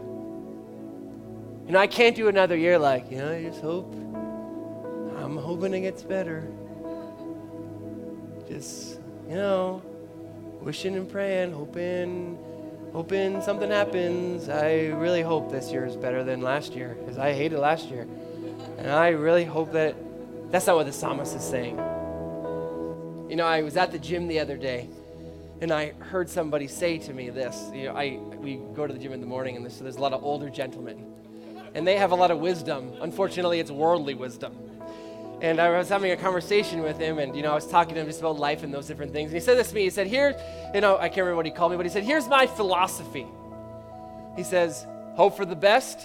You 1.65 1.71
know, 1.71 1.79
I 1.79 1.87
can't 1.87 2.15
do 2.15 2.27
another 2.27 2.57
year 2.57 2.77
like, 2.77 3.09
you 3.09 3.17
know, 3.17 3.31
I 3.31 3.43
just 3.43 3.61
hope. 3.61 3.93
I'm 5.17 5.37
hoping 5.37 5.73
it 5.73 5.81
gets 5.81 6.03
better. 6.03 6.51
Just, 8.49 8.99
you 9.29 9.35
know, 9.35 9.81
wishing 10.59 10.95
and 10.95 11.09
praying, 11.09 11.53
hoping, 11.53 12.37
hoping 12.91 13.41
something 13.41 13.71
happens. 13.71 14.49
I 14.49 14.87
really 14.87 15.21
hope 15.21 15.49
this 15.49 15.71
year 15.71 15.85
is 15.85 15.95
better 15.95 16.23
than 16.25 16.41
last 16.41 16.73
year 16.73 16.97
because 16.99 17.17
I 17.17 17.33
hated 17.33 17.57
last 17.57 17.87
year. 17.87 18.05
And 18.77 18.91
I 18.91 19.09
really 19.09 19.45
hope 19.45 19.71
that 19.71 19.95
that's 20.51 20.67
not 20.67 20.75
what 20.75 20.87
the 20.87 20.91
psalmist 20.91 21.35
is 21.35 21.43
saying. 21.43 21.77
You 23.29 23.37
know, 23.37 23.45
I 23.45 23.61
was 23.61 23.77
at 23.77 23.93
the 23.93 23.99
gym 23.99 24.27
the 24.27 24.39
other 24.39 24.57
day 24.57 24.89
and 25.61 25.71
I 25.71 25.93
heard 25.99 26.27
somebody 26.27 26.67
say 26.67 26.97
to 26.97 27.13
me 27.13 27.29
this. 27.29 27.69
You 27.73 27.85
know, 27.85 27.95
I 27.95 28.19
we 28.37 28.55
go 28.73 28.87
to 28.87 28.93
the 28.93 28.99
gym 28.99 29.13
in 29.13 29.21
the 29.21 29.27
morning, 29.27 29.55
and 29.55 29.71
so 29.71 29.83
there's 29.83 29.97
a 29.97 30.01
lot 30.01 30.11
of 30.11 30.23
older 30.23 30.49
gentlemen, 30.49 31.05
and 31.75 31.87
they 31.87 31.97
have 31.97 32.11
a 32.11 32.15
lot 32.15 32.31
of 32.31 32.39
wisdom. 32.39 32.91
Unfortunately, 32.99 33.59
it's 33.59 33.71
worldly 33.71 34.15
wisdom. 34.15 34.57
And 35.41 35.59
I 35.59 35.75
was 35.77 35.89
having 35.89 36.11
a 36.11 36.17
conversation 36.17 36.81
with 36.81 36.99
him, 36.99 37.19
and 37.19 37.35
you 37.35 37.43
know, 37.43 37.51
I 37.51 37.55
was 37.55 37.67
talking 37.67 37.95
to 37.95 38.01
him 38.01 38.07
just 38.07 38.19
about 38.19 38.37
life 38.37 38.63
and 38.63 38.73
those 38.73 38.87
different 38.87 39.13
things. 39.13 39.31
And 39.31 39.39
he 39.39 39.43
said 39.43 39.57
this 39.57 39.69
to 39.69 39.75
me. 39.75 39.83
He 39.83 39.89
said, 39.91 40.07
"Here, 40.07 40.35
you 40.73 40.81
know, 40.81 40.97
I 40.97 41.09
can't 41.09 41.17
remember 41.17 41.37
what 41.37 41.45
he 41.45 41.51
called 41.51 41.71
me, 41.71 41.77
but 41.77 41.85
he 41.85 41.91
said, 41.91 42.03
here's 42.03 42.27
my 42.27 42.47
philosophy." 42.47 43.27
He 44.35 44.43
says, 44.43 44.85
"Hope 45.15 45.37
for 45.37 45.45
the 45.45 45.55
best, 45.55 45.99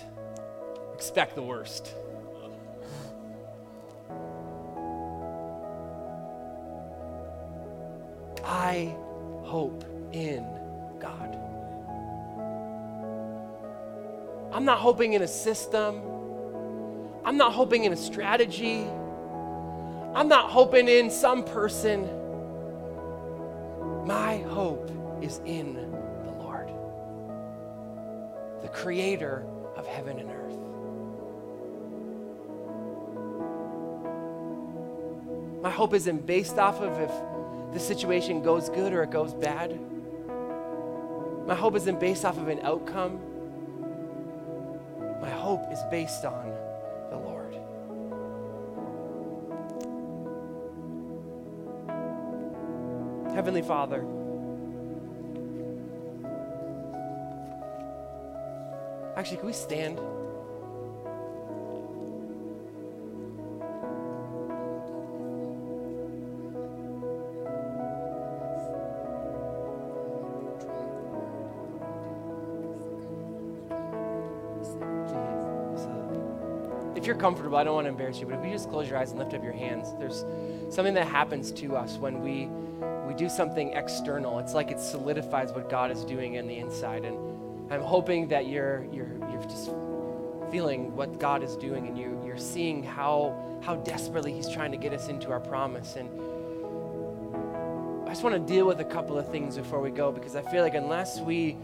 expect 0.95 1.35
the 1.35 1.43
worst." 1.43 1.95
I 8.45 8.95
hope 9.47 9.85
in 10.13 10.45
God. 10.99 11.39
I'm 14.53 14.65
not 14.65 14.79
hoping 14.79 15.13
in 15.13 15.23
a 15.23 15.29
system. 15.29 16.03
I'm 17.25 17.37
not 17.37 17.53
hoping 17.53 17.85
in 17.85 17.93
a 17.93 17.97
strategy. 17.97 18.87
I'm 20.15 20.29
not 20.29 20.51
hoping 20.51 20.89
in 20.89 21.11
some 21.11 21.45
person. 21.45 22.09
My 24.05 24.39
hope 24.39 24.91
is 25.23 25.41
in 25.45 25.75
the 26.25 26.33
Lord, 26.33 26.71
the 28.63 28.69
creator 28.69 29.47
of 29.77 29.87
heaven 29.87 30.19
and 30.19 30.31
earth. 30.31 30.59
My 35.63 35.71
hope 35.71 35.95
isn't 35.95 36.27
based 36.27 36.59
off 36.59 36.81
of 36.81 36.99
if 37.01 37.11
the 37.73 37.81
situation 37.81 38.43
goes 38.43 38.69
good 38.71 38.93
or 38.93 39.03
it 39.03 39.11
goes 39.11 39.35
bad. 39.35 39.79
My 41.47 41.55
hope 41.55 41.77
isn't 41.77 42.01
based 42.01 42.25
off 42.25 42.39
of 42.39 42.49
an 42.49 42.61
outcome. 42.63 43.21
My 45.21 45.31
hope 45.31 45.63
is 45.73 45.79
based 45.91 46.25
on 46.25 46.51
the 47.11 47.17
Lord. 47.17 47.55
Heavenly 53.35 53.63
Father, 53.63 54.05
actually, 59.17 59.37
can 59.37 59.47
we 59.47 59.53
stand? 59.53 60.01
If 77.07 77.09
you're 77.09 77.21
comfortable, 77.21 77.57
I 77.57 77.63
don't 77.63 77.77
want 77.77 77.85
to 77.85 77.91
embarrass 77.91 78.19
you, 78.19 78.27
but 78.27 78.41
if 78.41 78.45
you 78.45 78.51
just 78.51 78.69
close 78.69 78.89
your 78.89 78.99
eyes 78.99 79.11
and 79.11 79.21
lift 79.21 79.33
up 79.33 79.45
your 79.45 79.53
hands, 79.53 79.95
there's 80.01 80.25
something 80.75 80.95
that 80.95 81.07
happens 81.07 81.53
to 81.53 81.77
us 81.77 81.99
when 81.99 82.21
we 82.21 82.47
we 83.07 83.15
do 83.15 83.29
something 83.29 83.73
external. 83.75 84.41
It's 84.41 84.55
like 84.55 84.73
it 84.73 84.81
solidifies 84.81 85.53
what 85.53 85.71
God 85.71 85.93
is 85.93 86.05
doing 86.05 86.35
in 86.35 86.49
the 86.49 86.59
inside. 86.59 87.05
And 87.05 87.17
I'm 87.73 87.81
hoping 87.81 88.27
that 88.27 88.49
you're 88.49 88.85
you're 88.91 89.17
you're 89.31 89.43
just 89.43 89.71
feeling 90.51 90.97
what 90.97 91.21
God 91.21 91.45
is 91.45 91.57
doing 91.57 91.87
and 91.87 91.97
you 91.97 92.21
you're 92.27 92.37
seeing 92.37 92.83
how 92.83 93.61
how 93.63 93.77
desperately 93.77 94.33
He's 94.33 94.49
trying 94.49 94.73
to 94.73 94.77
get 94.77 94.93
us 94.93 95.07
into 95.07 95.31
our 95.31 95.39
promise. 95.39 95.95
And 95.95 96.09
I 98.05 98.09
just 98.09 98.25
want 98.25 98.35
to 98.35 98.53
deal 98.53 98.67
with 98.67 98.81
a 98.81 98.85
couple 98.85 99.17
of 99.17 99.31
things 99.31 99.57
before 99.57 99.81
we 99.81 99.93
go 99.93 100.11
because 100.11 100.35
I 100.35 100.43
feel 100.43 100.65
like 100.65 100.75
unless 100.75 101.21
we 101.21 101.57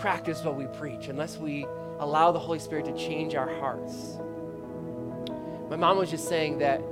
practice 0.00 0.42
what 0.42 0.56
we 0.56 0.66
preach, 0.76 1.06
unless 1.06 1.38
we 1.38 1.68
allow 2.00 2.32
the 2.32 2.40
Holy 2.40 2.58
Spirit 2.58 2.86
to 2.86 2.96
change 2.96 3.36
our 3.36 3.48
hearts, 3.60 4.18
my 5.68 5.76
mom 5.76 5.98
was 5.98 6.10
just 6.10 6.28
saying 6.28 6.58
that 6.58 6.82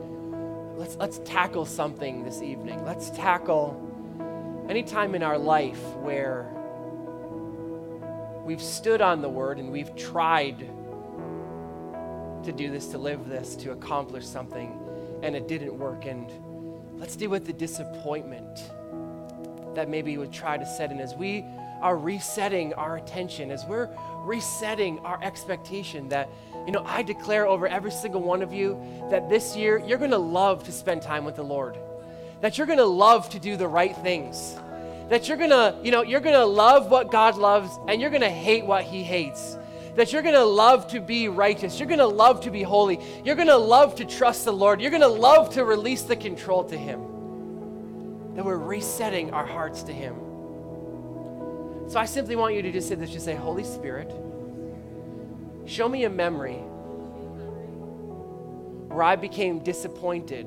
let's, 0.76 0.96
let's 0.96 1.18
tackle 1.24 1.64
something 1.64 2.24
this 2.24 2.42
evening. 2.42 2.84
Let's 2.84 3.08
tackle 3.10 3.82
any 4.68 4.82
time 4.82 5.14
in 5.14 5.22
our 5.22 5.38
life 5.38 5.80
where 5.96 6.52
we've 8.44 8.60
stood 8.60 9.00
on 9.00 9.22
the 9.22 9.28
word 9.28 9.58
and 9.58 9.72
we've 9.72 9.96
tried 9.96 10.58
to 12.44 12.52
do 12.52 12.70
this, 12.70 12.88
to 12.88 12.98
live 12.98 13.28
this, 13.28 13.56
to 13.56 13.72
accomplish 13.72 14.26
something, 14.26 14.78
and 15.22 15.34
it 15.34 15.48
didn't 15.48 15.76
work. 15.78 16.04
And 16.04 16.30
let's 16.98 17.16
deal 17.16 17.30
with 17.30 17.46
the 17.46 17.54
disappointment 17.54 18.70
that 19.76 19.88
maybe 19.88 20.18
would 20.18 20.32
try 20.32 20.58
to 20.58 20.66
set 20.66 20.90
in 20.90 21.00
as 21.00 21.14
we 21.14 21.44
are 21.80 21.96
resetting 21.96 22.74
our 22.74 22.96
attention, 22.96 23.50
as 23.50 23.64
we're 23.64 23.88
resetting 24.24 24.98
our 25.00 25.22
expectation 25.22 26.08
that 26.08 26.28
you 26.66 26.72
know, 26.72 26.82
I 26.84 27.02
declare 27.02 27.46
over 27.46 27.68
every 27.68 27.92
single 27.92 28.20
one 28.20 28.42
of 28.42 28.52
you 28.52 28.76
that 29.10 29.28
this 29.28 29.56
year 29.56 29.78
you're 29.86 29.98
going 29.98 30.10
to 30.10 30.18
love 30.18 30.64
to 30.64 30.72
spend 30.72 31.00
time 31.00 31.24
with 31.24 31.36
the 31.36 31.44
Lord. 31.44 31.78
That 32.40 32.58
you're 32.58 32.66
going 32.66 32.80
to 32.80 32.84
love 32.84 33.30
to 33.30 33.38
do 33.38 33.56
the 33.56 33.68
right 33.68 33.96
things. 33.98 34.56
That 35.08 35.28
you're 35.28 35.36
going 35.36 35.50
to, 35.50 35.76
you 35.84 35.92
know, 35.92 36.02
you're 36.02 36.20
going 36.20 36.34
to 36.34 36.44
love 36.44 36.90
what 36.90 37.12
God 37.12 37.36
loves 37.36 37.70
and 37.86 38.00
you're 38.00 38.10
going 38.10 38.22
to 38.22 38.28
hate 38.28 38.66
what 38.66 38.82
he 38.82 39.04
hates. 39.04 39.56
That 39.94 40.12
you're 40.12 40.22
to 40.22 40.44
love 40.44 40.88
to 40.88 41.00
be 41.00 41.28
righteous. 41.28 41.78
You're 41.78 41.88
to 41.88 42.06
love 42.06 42.40
to 42.42 42.50
be 42.50 42.64
holy. 42.64 42.98
You're 43.24 43.36
to 43.36 43.56
love 43.56 43.94
to 43.96 44.04
trust 44.04 44.44
the 44.44 44.52
Lord. 44.52 44.80
You're 44.80 44.90
to 44.90 45.06
love 45.06 45.54
to 45.54 45.64
release 45.64 46.02
the 46.02 46.16
control 46.16 46.64
to 46.64 46.76
him. 46.76 47.15
That 48.36 48.44
we're 48.44 48.56
resetting 48.56 49.32
our 49.32 49.46
hearts 49.46 49.82
to 49.84 49.92
him. 49.92 50.14
So 51.88 51.98
I 51.98 52.04
simply 52.04 52.36
want 52.36 52.54
you 52.54 52.62
to 52.62 52.72
just 52.72 52.88
say 52.88 52.94
this, 52.94 53.10
just 53.10 53.24
say, 53.24 53.34
Holy 53.34 53.64
Spirit, 53.64 54.12
Show 55.66 55.88
me 55.88 56.04
a 56.04 56.10
memory 56.10 56.58
where 58.88 59.02
I 59.02 59.16
became 59.16 59.58
disappointed 59.58 60.46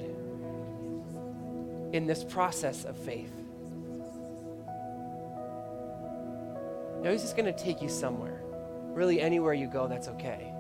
in 1.92 2.08
this 2.08 2.24
process 2.24 2.86
of 2.86 2.98
faith. 2.98 3.34
Now, 7.02 7.12
He's 7.12 7.22
just 7.22 7.36
going 7.36 7.54
to 7.54 7.64
take 7.64 7.82
you 7.82 7.90
somewhere. 7.90 8.42
Really, 8.94 9.20
anywhere 9.20 9.54
you 9.54 9.68
go, 9.68 9.88
that's 9.88 10.08
okay. 10.08 10.54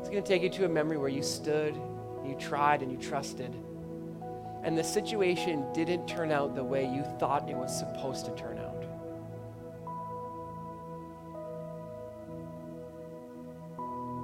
It's 0.00 0.08
going 0.08 0.22
to 0.22 0.28
take 0.28 0.42
you 0.42 0.48
to 0.48 0.64
a 0.64 0.68
memory 0.68 0.96
where 0.96 1.10
you 1.10 1.22
stood, 1.22 1.78
you 2.26 2.34
tried, 2.36 2.82
and 2.82 2.90
you 2.90 2.98
trusted. 2.98 3.54
And 4.62 4.76
the 4.76 4.84
situation 4.84 5.64
didn't 5.72 6.06
turn 6.06 6.32
out 6.32 6.54
the 6.54 6.64
way 6.64 6.84
you 6.84 7.04
thought 7.20 7.48
it 7.48 7.56
was 7.56 7.76
supposed 7.78 8.24
to 8.26 8.34
turn 8.34 8.58
out. 8.58 8.84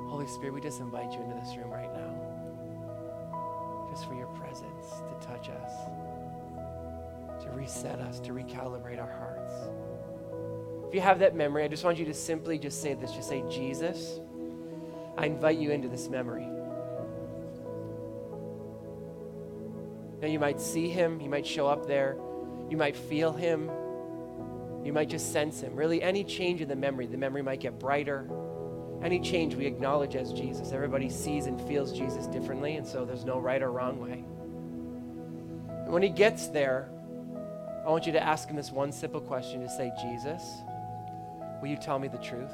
Holy 0.09 0.27
Spirit, 0.27 0.55
we 0.55 0.61
just 0.61 0.81
invite 0.81 1.13
you 1.13 1.21
into 1.23 1.35
this 1.35 1.57
room 1.57 1.71
right 1.71 1.93
now. 1.95 2.13
Just 3.91 4.07
for 4.07 4.15
your 4.15 4.27
presence 4.29 4.87
to 5.09 5.27
touch 5.27 5.49
us, 5.49 5.73
to 7.43 7.51
reset 7.51 7.99
us, 8.01 8.21
to 8.21 8.33
recalibrate 8.33 9.01
our 9.01 9.11
hearts. 9.11 9.53
If 10.89 10.95
you 10.95 11.01
have 11.01 11.21
that 11.21 11.35
memory, 11.35 11.65
I 11.65 11.69
just 11.69 11.85
want 11.85 11.99
you 11.99 12.05
to 12.05 12.15
simply 12.15 12.59
just 12.59 12.83
say 12.83 12.95
this. 12.95 13.13
Just 13.13 13.29
say, 13.29 13.43
Jesus, 13.51 14.21
I 15.17 15.27
invite 15.27 15.59
you 15.59 15.71
into 15.71 15.89
this 15.89 16.09
memory. 16.09 16.47
Now, 20.23 20.29
you 20.29 20.39
might 20.39 20.61
see 20.61 20.89
him, 20.89 21.21
you 21.21 21.29
might 21.29 21.47
show 21.47 21.67
up 21.67 21.87
there, 21.87 22.17
you 22.71 22.77
might 22.77 22.97
feel 22.97 23.33
him, 23.33 23.71
you 24.83 24.93
might 24.93 25.11
just 25.11 25.33
sense 25.33 25.61
him. 25.61 25.77
Really, 25.77 26.03
any 26.03 26.25
change 26.25 26.63
in 26.63 26.69
the 26.69 26.77
memory, 26.77 27.07
the 27.07 27.19
memory 27.19 27.43
might 27.43 27.61
get 27.61 27.79
brighter 27.79 28.29
any 29.03 29.19
change 29.19 29.55
we 29.57 29.67
acknowledge 29.67 30.15
as 30.15 30.33
Jesus. 30.33 30.73
Everybody 30.73 31.11
sees 31.11 31.47
and 31.47 31.61
feels 31.63 31.93
Jesus 31.93 32.27
differently, 32.27 32.77
and 32.77 32.87
so 32.87 33.05
there's 33.05 33.25
no 33.25 33.39
right 33.39 33.61
or 33.61 33.73
wrong 33.73 34.01
way. 34.01 34.25
And 35.85 35.93
when 35.93 36.03
he 36.03 36.09
gets 36.09 36.49
there, 36.49 36.89
I 37.85 37.91
want 37.91 38.07
you 38.07 38.13
to 38.13 38.23
ask 38.23 38.49
him 38.49 38.55
this 38.55 38.71
one 38.71 38.93
simple 38.93 39.21
question 39.21 39.61
to 39.61 39.69
say, 39.69 39.91
Jesus, 40.01 40.43
will 41.61 41.69
you 41.69 41.77
tell 41.77 41.99
me 41.99 42.07
the 42.07 42.19
truth? 42.19 42.53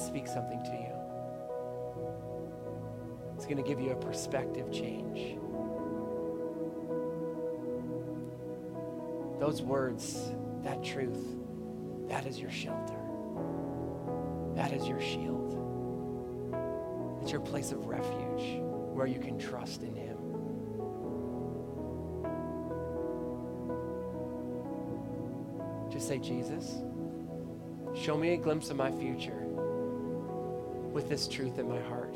Speak 0.00 0.26
something 0.26 0.62
to 0.62 0.72
you. 0.72 1.00
It's 3.36 3.46
going 3.46 3.56
to 3.56 3.62
give 3.62 3.80
you 3.80 3.92
a 3.92 3.96
perspective 3.96 4.70
change. 4.70 5.38
Those 9.38 9.62
words, 9.62 10.32
that 10.62 10.84
truth, 10.84 11.36
that 12.08 12.26
is 12.26 12.38
your 12.38 12.50
shelter. 12.50 12.98
That 14.54 14.72
is 14.72 14.86
your 14.86 15.00
shield. 15.00 15.56
It's 17.22 17.32
your 17.32 17.40
place 17.40 17.72
of 17.72 17.86
refuge 17.86 18.60
where 18.92 19.06
you 19.06 19.18
can 19.18 19.38
trust 19.38 19.82
in 19.82 19.94
Him. 19.94 20.18
Just 25.90 26.08
say, 26.08 26.18
Jesus, 26.18 26.82
show 27.94 28.18
me 28.18 28.34
a 28.34 28.36
glimpse 28.36 28.68
of 28.68 28.76
my 28.76 28.90
future 28.92 29.39
with 30.92 31.08
this 31.08 31.28
truth 31.28 31.58
in 31.58 31.68
my 31.68 31.80
heart. 31.80 32.14